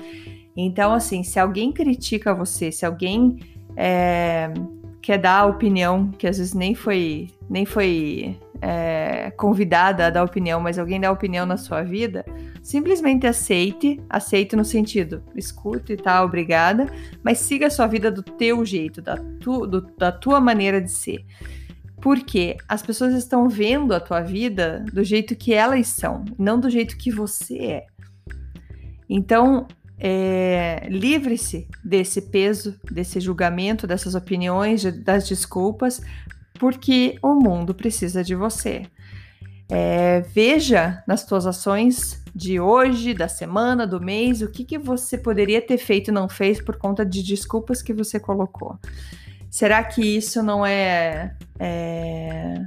Então, 0.56 0.92
assim, 0.92 1.22
se 1.22 1.38
alguém 1.38 1.72
critica 1.72 2.34
você, 2.34 2.70
se 2.70 2.84
alguém 2.84 3.38
é, 3.76 4.52
quer 5.00 5.18
dar 5.18 5.46
opinião, 5.46 6.10
que 6.10 6.26
às 6.26 6.38
vezes 6.38 6.54
nem 6.54 6.74
foi, 6.74 7.30
nem 7.48 7.64
foi 7.64 8.38
é, 8.60 9.30
convidada 9.32 10.06
a 10.06 10.10
dar 10.10 10.22
opinião, 10.22 10.60
mas 10.60 10.78
alguém 10.78 11.00
dá 11.00 11.10
opinião 11.10 11.44
na 11.44 11.56
sua 11.56 11.82
vida, 11.82 12.24
simplesmente 12.62 13.26
aceite, 13.26 14.00
aceite 14.08 14.54
no 14.54 14.64
sentido, 14.64 15.22
escute, 15.34 15.96
tá, 15.96 16.22
obrigada, 16.22 16.86
mas 17.22 17.38
siga 17.38 17.66
a 17.66 17.70
sua 17.70 17.88
vida 17.88 18.10
do 18.10 18.22
teu 18.22 18.64
jeito, 18.64 19.02
da, 19.02 19.16
tu, 19.40 19.66
do, 19.66 19.80
da 19.98 20.12
tua 20.12 20.40
maneira 20.40 20.80
de 20.80 20.90
ser. 20.90 21.24
Porque 22.00 22.56
as 22.68 22.82
pessoas 22.82 23.14
estão 23.14 23.48
vendo 23.48 23.92
a 23.92 24.00
tua 24.00 24.20
vida 24.20 24.84
do 24.92 25.04
jeito 25.04 25.36
que 25.36 25.52
elas 25.52 25.88
são, 25.88 26.24
não 26.38 26.58
do 26.58 26.70
jeito 26.70 26.96
que 26.96 27.10
você 27.10 27.58
é. 27.58 27.86
Então, 29.08 29.66
é, 30.04 30.88
livre-se 30.90 31.68
desse 31.84 32.22
peso, 32.22 32.74
desse 32.90 33.20
julgamento, 33.20 33.86
dessas 33.86 34.16
opiniões, 34.16 34.82
das 35.04 35.28
desculpas, 35.28 36.00
porque 36.58 37.16
o 37.22 37.34
mundo 37.34 37.72
precisa 37.72 38.24
de 38.24 38.34
você. 38.34 38.82
É, 39.70 40.22
veja 40.22 41.04
nas 41.06 41.20
suas 41.20 41.46
ações 41.46 42.20
de 42.34 42.58
hoje, 42.58 43.14
da 43.14 43.28
semana, 43.28 43.86
do 43.86 44.00
mês, 44.00 44.42
o 44.42 44.50
que, 44.50 44.64
que 44.64 44.76
você 44.76 45.16
poderia 45.16 45.62
ter 45.62 45.78
feito 45.78 46.08
e 46.08 46.12
não 46.12 46.28
fez 46.28 46.60
por 46.60 46.76
conta 46.78 47.06
de 47.06 47.22
desculpas 47.22 47.80
que 47.80 47.92
você 47.92 48.18
colocou. 48.18 48.76
Será 49.48 49.84
que 49.84 50.16
isso 50.16 50.42
não 50.42 50.66
é, 50.66 51.36
é 51.60 52.60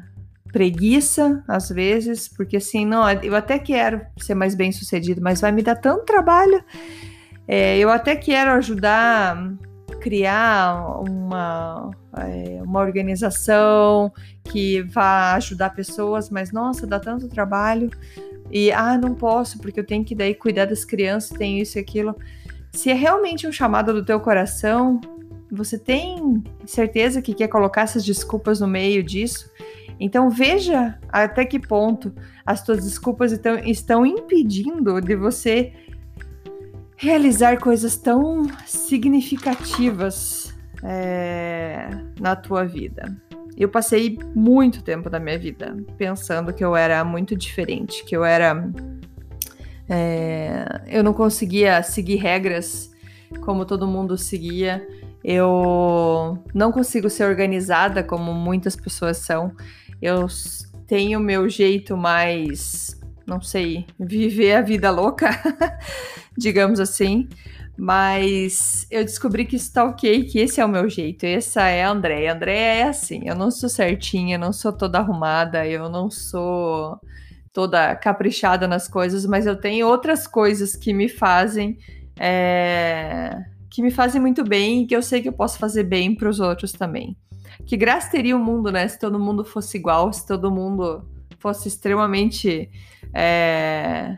preguiça, 0.54 1.44
às 1.50 1.68
vezes? 1.68 2.30
Porque 2.30 2.56
assim, 2.56 2.86
não, 2.86 3.10
eu 3.22 3.36
até 3.36 3.60
quero 3.60 4.00
ser 4.22 4.36
mais 4.36 4.56
bem 4.56 4.72
sucedido, 4.72 5.22
mas 5.22 5.42
vai 5.42 5.52
me 5.52 5.62
dar 5.62 5.76
tanto 5.76 6.06
trabalho. 6.06 6.64
É, 7.48 7.78
eu 7.78 7.90
até 7.90 8.16
quero 8.16 8.52
ajudar 8.52 9.56
criar 10.06 11.02
uma, 11.02 11.90
é, 12.16 12.62
uma 12.62 12.80
organização 12.80 14.14
que 14.44 14.84
vá 14.84 15.34
ajudar 15.34 15.72
pessoas, 15.72 16.30
mas 16.30 16.52
nossa, 16.52 16.86
dá 16.86 17.00
tanto 17.00 17.28
trabalho. 17.28 17.90
E 18.52 18.72
ah, 18.72 19.00
não 19.00 19.16
posso, 19.16 19.58
porque 19.58 19.80
eu 19.80 19.84
tenho 19.84 20.06
que 20.06 20.14
daí 20.14 20.36
cuidar 20.36 20.66
das 20.66 20.86
crianças, 20.86 21.36
tem 21.36 21.60
isso 21.60 21.80
e 21.80 21.82
aquilo. 21.82 22.16
Se 22.72 22.92
é 22.92 22.94
realmente 22.94 23.48
um 23.48 23.52
chamado 23.52 23.94
do 23.94 24.06
teu 24.06 24.20
coração, 24.20 25.02
você 25.52 25.76
tem 25.76 26.44
certeza 26.68 27.20
que 27.20 27.34
quer 27.34 27.48
colocar 27.48 27.82
essas 27.82 28.06
desculpas 28.06 28.60
no 28.60 28.68
meio 28.68 29.02
disso? 29.02 29.50
Então 30.00 30.30
veja 30.30 31.00
até 31.10 31.46
que 31.46 31.58
ponto 31.58 32.14
as 32.46 32.64
tuas 32.64 32.84
desculpas 32.84 33.32
estão, 33.32 33.58
estão 33.58 34.06
impedindo 34.06 35.02
de 35.02 35.16
você 35.16 35.74
realizar 36.96 37.60
coisas 37.60 37.98
tão 37.98 38.44
significativas 38.66 40.54
é, 40.84 41.90
na 42.20 42.36
tua 42.36 42.64
vida. 42.66 43.16
Eu 43.58 43.70
passei 43.70 44.20
muito 44.36 44.84
tempo 44.84 45.10
da 45.10 45.20
minha 45.20 45.40
vida 45.40 45.76
pensando 45.98 46.54
que 46.54 46.64
eu 46.64 46.76
era 46.76 47.04
muito 47.04 47.36
diferente, 47.36 48.04
que 48.04 48.16
eu 48.16 48.24
era. 48.24 48.70
É, 49.88 50.82
eu 50.88 51.04
não 51.04 51.14
conseguia 51.14 51.82
seguir 51.82 52.18
regras 52.18 52.92
como 53.42 53.66
todo 53.66 53.88
mundo 53.88 54.18
seguia. 54.18 54.86
Eu 55.24 56.44
não 56.54 56.72
consigo 56.72 57.10
ser 57.10 57.26
organizada 57.26 58.04
como 58.04 58.34
muitas 58.34 58.76
pessoas 58.76 59.18
são. 59.18 59.56
Eu 60.02 60.28
tenho 60.86 61.20
meu 61.20 61.50
jeito 61.50 61.96
mais, 61.98 63.00
não 63.26 63.42
sei, 63.42 63.86
viver 64.00 64.54
a 64.54 64.62
vida 64.62 64.92
louca. 64.92 65.30
digamos 66.38 66.80
assim. 66.80 67.28
Mas 67.78 68.88
eu 68.90 69.04
descobri 69.04 69.46
que 69.46 69.58
isso 69.58 69.74
tá 69.74 69.84
ok, 69.84 70.24
que 70.24 70.40
esse 70.40 70.62
é 70.62 70.66
o 70.66 70.70
meu 70.70 70.90
jeito. 70.90 71.26
Essa 71.26 71.64
é 71.64 71.84
a 71.84 71.92
Andréia. 71.92 72.32
A 72.32 72.36
Andréia 72.36 72.74
é 72.80 72.84
assim. 72.84 73.24
Eu 73.26 73.36
não 73.36 73.52
sou 73.52 73.68
certinha, 73.68 74.38
não 74.38 74.54
sou 74.54 74.72
toda 74.72 75.00
arrumada, 75.00 75.68
eu 75.68 75.90
não 75.90 76.10
sou 76.10 76.98
toda 77.52 77.96
caprichada 77.96 78.68
nas 78.68 78.88
coisas, 78.88 79.26
mas 79.26 79.46
eu 79.46 79.56
tenho 79.56 79.88
outras 79.88 80.26
coisas 80.26 80.76
que 80.76 80.94
me 80.94 81.10
fazem. 81.10 81.78
É, 82.18 83.44
que 83.70 83.82
me 83.82 83.92
fazem 83.92 84.22
muito 84.22 84.42
bem 84.42 84.84
e 84.84 84.88
que 84.88 84.96
eu 84.96 85.02
sei 85.02 85.22
que 85.22 85.28
eu 85.28 85.34
posso 85.34 85.60
fazer 85.60 85.84
bem 85.84 86.16
para 86.16 86.30
os 86.30 86.40
outros 86.40 86.72
também. 86.72 87.18
Que 87.66 87.76
graça 87.76 88.10
teria 88.10 88.38
o 88.38 88.40
mundo, 88.40 88.72
né? 88.72 88.88
Se 88.88 88.98
todo 88.98 89.20
mundo 89.20 89.44
fosse 89.44 89.78
igual, 89.78 90.14
se 90.14 90.26
todo 90.26 90.50
mundo 90.50 91.06
fosse 91.40 91.68
extremamente. 91.68 92.70
É, 93.14 94.18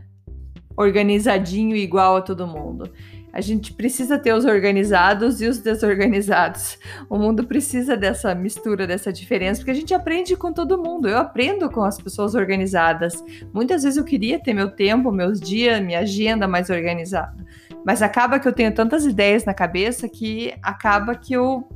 organizadinho 0.77 1.75
igual 1.75 2.17
a 2.17 2.21
todo 2.21 2.45
mundo. 2.45 2.89
A 3.33 3.41
gente 3.41 3.73
precisa 3.73 4.17
ter 4.17 4.33
os 4.33 4.45
organizados 4.45 5.41
e 5.41 5.47
os 5.47 5.59
desorganizados. 5.59 6.77
O 7.09 7.17
mundo 7.17 7.45
precisa 7.45 7.97
dessa 7.97 8.33
mistura, 8.33 8.87
dessa 8.87 9.11
diferença, 9.11 9.59
porque 9.59 9.71
a 9.71 9.75
gente 9.75 9.93
aprende 9.93 10.35
com 10.35 10.53
todo 10.53 10.81
mundo. 10.81 11.07
Eu 11.07 11.17
aprendo 11.17 11.69
com 11.69 11.83
as 11.83 11.99
pessoas 11.99 12.35
organizadas. 12.35 13.23
Muitas 13.53 13.83
vezes 13.83 13.97
eu 13.97 14.03
queria 14.03 14.41
ter 14.41 14.53
meu 14.53 14.71
tempo, 14.71 15.11
meus 15.11 15.39
dias, 15.39 15.81
minha 15.81 15.99
agenda 15.99 16.47
mais 16.47 16.69
organizada. 16.69 17.45
Mas 17.85 18.01
acaba 18.01 18.39
que 18.39 18.47
eu 18.47 18.53
tenho 18.53 18.73
tantas 18.73 19.05
ideias 19.05 19.45
na 19.45 19.53
cabeça 19.53 20.09
que 20.09 20.53
acaba 20.63 21.13
que 21.13 21.33
eu, 21.33 21.67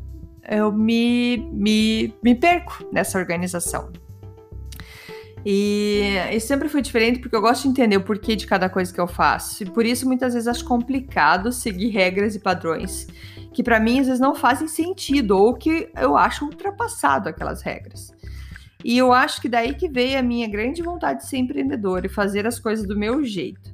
eu 0.49 0.71
me, 0.71 1.37
me, 1.51 2.13
me 2.23 2.33
perco 2.33 2.87
nessa 2.91 3.19
organização. 3.19 3.91
E, 5.45 6.13
e 6.31 6.39
sempre 6.39 6.69
foi 6.69 6.81
diferente 6.81 7.19
porque 7.19 7.35
eu 7.35 7.41
gosto 7.41 7.63
de 7.63 7.69
entender 7.69 7.97
o 7.97 8.01
porquê 8.01 8.35
de 8.35 8.45
cada 8.45 8.69
coisa 8.69 8.93
que 8.93 9.01
eu 9.01 9.07
faço. 9.07 9.63
E 9.63 9.65
por 9.65 9.85
isso 9.85 10.05
muitas 10.05 10.33
vezes 10.33 10.47
acho 10.47 10.65
complicado 10.65 11.51
seguir 11.51 11.89
regras 11.89 12.35
e 12.35 12.39
padrões 12.39 13.07
que 13.53 13.63
para 13.63 13.79
mim 13.79 13.99
às 13.99 14.07
vezes 14.07 14.19
não 14.19 14.33
fazem 14.33 14.67
sentido 14.67 15.37
ou 15.37 15.53
que 15.53 15.89
eu 15.95 16.15
acho 16.15 16.45
ultrapassado 16.45 17.29
aquelas 17.29 17.61
regras. 17.61 18.11
E 18.83 18.97
eu 18.97 19.11
acho 19.13 19.41
que 19.41 19.49
daí 19.49 19.75
que 19.75 19.89
veio 19.89 20.17
a 20.17 20.23
minha 20.23 20.47
grande 20.47 20.81
vontade 20.81 21.19
de 21.19 21.27
ser 21.27 21.37
empreendedora 21.37 22.05
e 22.05 22.09
fazer 22.09 22.47
as 22.47 22.59
coisas 22.59 22.87
do 22.87 22.97
meu 22.97 23.23
jeito. 23.23 23.71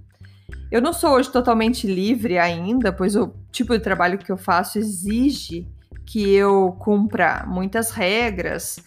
Eu 0.70 0.82
não 0.82 0.92
sou 0.92 1.12
hoje 1.12 1.32
totalmente 1.32 1.88
livre 1.88 2.38
ainda, 2.38 2.92
pois 2.92 3.16
o 3.16 3.34
tipo 3.52 3.74
de 3.74 3.80
trabalho 3.80 4.18
que 4.18 4.32
eu 4.32 4.36
faço 4.36 4.78
exige 4.78 5.66
que 6.06 6.34
eu 6.34 6.76
cumpra 6.80 7.46
muitas 7.48 7.92
regras 7.92 8.78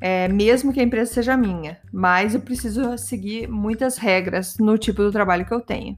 é, 0.00 0.28
mesmo 0.28 0.72
que 0.72 0.80
a 0.80 0.82
empresa 0.82 1.12
seja 1.12 1.36
minha, 1.36 1.78
mas 1.92 2.34
eu 2.34 2.40
preciso 2.40 2.96
seguir 2.96 3.46
muitas 3.48 3.98
regras 3.98 4.56
no 4.58 4.78
tipo 4.78 5.02
do 5.02 5.12
trabalho 5.12 5.44
que 5.44 5.52
eu 5.52 5.60
tenho. 5.60 5.96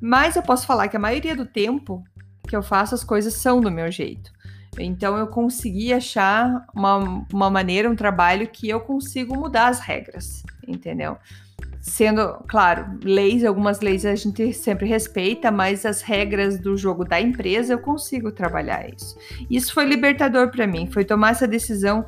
Mas 0.00 0.36
eu 0.36 0.42
posso 0.42 0.66
falar 0.66 0.88
que 0.88 0.96
a 0.96 1.00
maioria 1.00 1.36
do 1.36 1.44
tempo 1.44 2.02
que 2.48 2.56
eu 2.56 2.62
faço 2.62 2.94
as 2.94 3.04
coisas 3.04 3.34
são 3.34 3.60
do 3.60 3.70
meu 3.70 3.90
jeito. 3.90 4.32
Então 4.78 5.16
eu 5.16 5.26
consegui 5.26 5.92
achar 5.92 6.66
uma, 6.74 7.24
uma 7.32 7.50
maneira, 7.50 7.88
um 7.90 7.96
trabalho 7.96 8.48
que 8.48 8.68
eu 8.68 8.80
consigo 8.80 9.36
mudar 9.36 9.68
as 9.68 9.80
regras, 9.80 10.42
entendeu? 10.66 11.16
Sendo, 11.80 12.38
claro, 12.48 12.98
leis, 13.02 13.44
algumas 13.44 13.80
leis 13.80 14.06
a 14.06 14.14
gente 14.14 14.52
sempre 14.54 14.88
respeita, 14.88 15.50
mas 15.50 15.84
as 15.84 16.00
regras 16.00 16.58
do 16.58 16.76
jogo 16.76 17.04
da 17.04 17.20
empresa 17.20 17.74
eu 17.74 17.78
consigo 17.78 18.32
trabalhar 18.32 18.88
isso. 18.88 19.16
Isso 19.50 19.72
foi 19.72 19.84
libertador 19.84 20.50
para 20.50 20.66
mim, 20.66 20.86
foi 20.90 21.04
tomar 21.04 21.32
essa 21.32 21.46
decisão 21.46 22.06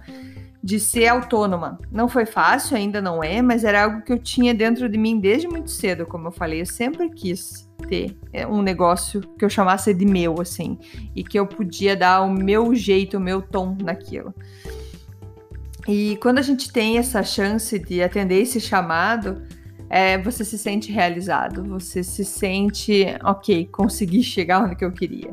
de 0.66 0.80
ser 0.80 1.06
autônoma. 1.06 1.78
Não 1.92 2.08
foi 2.08 2.26
fácil, 2.26 2.76
ainda 2.76 3.00
não 3.00 3.22
é, 3.22 3.40
mas 3.40 3.62
era 3.62 3.84
algo 3.84 4.02
que 4.02 4.12
eu 4.12 4.18
tinha 4.18 4.52
dentro 4.52 4.88
de 4.88 4.98
mim 4.98 5.20
desde 5.20 5.46
muito 5.46 5.70
cedo, 5.70 6.04
como 6.04 6.26
eu 6.26 6.32
falei. 6.32 6.60
Eu 6.60 6.66
sempre 6.66 7.08
quis 7.08 7.70
ter 7.88 8.18
é, 8.32 8.44
um 8.44 8.60
negócio 8.60 9.20
que 9.38 9.44
eu 9.44 9.48
chamasse 9.48 9.94
de 9.94 10.04
meu, 10.04 10.40
assim, 10.40 10.76
e 11.14 11.22
que 11.22 11.38
eu 11.38 11.46
podia 11.46 11.94
dar 11.94 12.22
o 12.22 12.28
meu 12.32 12.74
jeito, 12.74 13.16
o 13.16 13.20
meu 13.20 13.40
tom 13.40 13.76
naquilo. 13.80 14.34
E 15.86 16.16
quando 16.20 16.38
a 16.38 16.42
gente 16.42 16.72
tem 16.72 16.98
essa 16.98 17.22
chance 17.22 17.78
de 17.78 18.02
atender 18.02 18.42
esse 18.42 18.60
chamado, 18.60 19.42
é, 19.88 20.18
você 20.18 20.44
se 20.44 20.58
sente 20.58 20.90
realizado, 20.90 21.62
você 21.62 22.02
se 22.02 22.24
sente, 22.24 23.06
ok, 23.22 23.66
consegui 23.66 24.20
chegar 24.20 24.64
onde 24.64 24.74
que 24.74 24.84
eu 24.84 24.90
queria. 24.90 25.32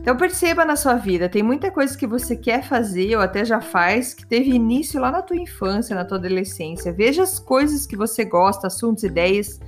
Então 0.00 0.16
perceba 0.16 0.64
na 0.64 0.76
sua 0.76 0.94
vida, 0.94 1.28
tem 1.28 1.42
muita 1.42 1.70
coisa 1.70 1.96
que 1.96 2.06
você 2.06 2.34
quer 2.34 2.62
fazer 2.62 3.16
ou 3.16 3.22
até 3.22 3.44
já 3.44 3.60
faz 3.60 4.14
que 4.14 4.26
teve 4.26 4.50
início 4.50 5.00
lá 5.00 5.10
na 5.10 5.20
tua 5.20 5.36
infância, 5.36 5.94
na 5.94 6.04
tua 6.04 6.18
adolescência. 6.18 6.92
Veja 6.92 7.22
as 7.22 7.38
coisas 7.38 7.86
que 7.86 7.96
você 7.96 8.24
gosta, 8.24 8.68
assuntos, 8.68 9.04
ideias, 9.04 9.60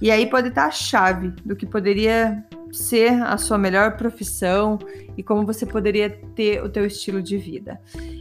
e 0.00 0.10
aí 0.10 0.26
pode 0.26 0.48
estar 0.48 0.66
a 0.66 0.70
chave 0.70 1.30
do 1.44 1.54
que 1.54 1.66
poderia 1.66 2.44
ser 2.72 3.22
a 3.22 3.36
sua 3.38 3.56
melhor 3.56 3.96
profissão 3.96 4.78
e 5.16 5.22
como 5.22 5.46
você 5.46 5.64
poderia 5.64 6.10
ter 6.34 6.62
o 6.62 6.68
teu 6.68 6.84
estilo 6.84 7.22
de 7.22 7.36
vida. 7.38 7.80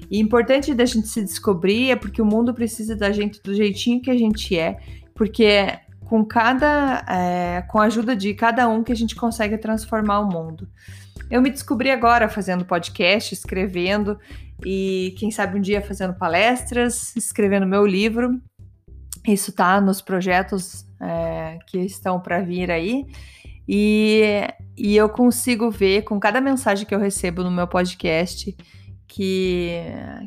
E 0.10 0.20
importante 0.20 0.74
da 0.76 0.86
gente 0.86 1.08
se 1.08 1.24
descobrir 1.24 1.90
é 1.90 1.96
porque 1.96 2.22
o 2.22 2.26
mundo 2.26 2.54
precisa 2.54 2.96
da 2.96 3.12
gente 3.12 3.42
do 3.42 3.56
jeitinho 3.56 4.02
que 4.02 4.12
a 4.12 4.18
gente 4.18 4.58
é, 4.58 4.78
porque 5.16 5.80
com 6.14 6.24
cada, 6.24 7.04
é, 7.10 7.64
com 7.64 7.80
a 7.80 7.86
ajuda 7.86 8.16
de 8.16 8.36
cada 8.36 8.70
um 8.70 8.84
que 8.84 8.92
a 8.92 8.96
gente 8.96 9.16
consegue 9.16 9.58
transformar 9.58 10.20
o 10.20 10.30
mundo. 10.30 10.70
Eu 11.28 11.42
me 11.42 11.50
descobri 11.50 11.90
agora 11.90 12.30
fazendo 12.30 12.64
podcast, 12.64 13.34
escrevendo 13.34 14.20
e 14.64 15.16
quem 15.18 15.32
sabe 15.32 15.58
um 15.58 15.62
dia 15.62 15.82
fazendo 15.82 16.14
palestras, 16.14 17.16
escrevendo 17.16 17.66
meu 17.66 17.84
livro. 17.84 18.40
Isso 19.28 19.52
tá 19.52 19.82
nos 19.82 20.04
projetos 20.04 20.86
é, 21.02 21.58
que 21.66 21.80
estão 21.80 22.20
para 22.20 22.44
vir 22.44 22.70
aí. 22.70 23.08
E, 23.68 24.22
e 24.78 24.96
eu 24.96 25.10
consigo 25.10 25.72
ver 25.72 26.04
com 26.04 26.20
cada 26.20 26.40
mensagem 26.40 26.86
que 26.86 26.94
eu 26.94 27.00
recebo 27.00 27.44
no 27.44 27.50
meu 27.50 27.68
podcast 27.68 28.56
que, 29.08 29.82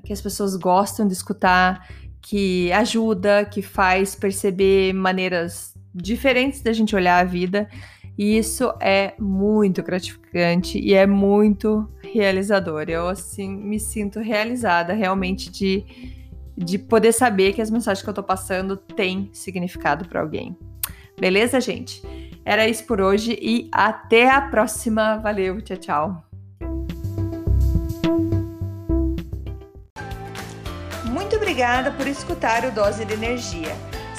que 0.05 0.12
as 0.12 0.20
pessoas 0.20 0.57
gostam 0.57 1.07
de 1.07 1.12
escutar, 1.12 1.87
que 2.20 2.72
ajuda, 2.72 3.44
que 3.44 3.62
faz 3.62 4.16
perceber 4.16 4.92
maneiras 4.92 5.76
diferentes 5.97 6.61
da 6.61 6.73
gente 6.73 6.95
olhar 6.95 7.19
a 7.19 7.25
vida. 7.25 7.69
E 8.19 8.39
isso 8.39 8.73
é 8.81 9.15
muito 9.19 9.83
gratificante 9.83 10.79
e 10.79 10.95
é 10.95 11.07
muito 11.07 11.89
realizador. 12.13 12.85
Eu 12.89 13.09
assim 13.09 13.55
me 13.55 13.79
sinto 13.79 14.21
realizada 14.21 14.95
realmente 14.95 15.51
de, 15.51 15.85
de 16.57 16.79
poder 16.79 17.13
saber 17.13 17.53
que 17.53 17.61
as 17.61 17.71
mensagens 17.71 18.03
que 18.03 18.09
eu 18.09 18.15
tô 18.15 18.23
passando 18.23 18.77
têm 18.77 19.29
significado 19.33 20.09
para 20.09 20.21
alguém. 20.21 20.57
Beleza, 21.19 21.61
gente? 21.61 22.03
Era 22.45 22.67
isso 22.69 22.85
por 22.85 23.01
hoje 23.01 23.39
e 23.41 23.69
até 23.73 24.31
a 24.31 24.41
próxima. 24.41 25.17
Valeu, 25.19 25.61
tchau, 25.61 25.77
tchau. 25.77 26.25
Muito 31.05 31.37
obrigada 31.37 31.91
por 31.91 32.07
escutar 32.07 32.65
o 32.65 32.71
Dose 32.71 33.05
de 33.05 33.13
Energia. 33.13 33.75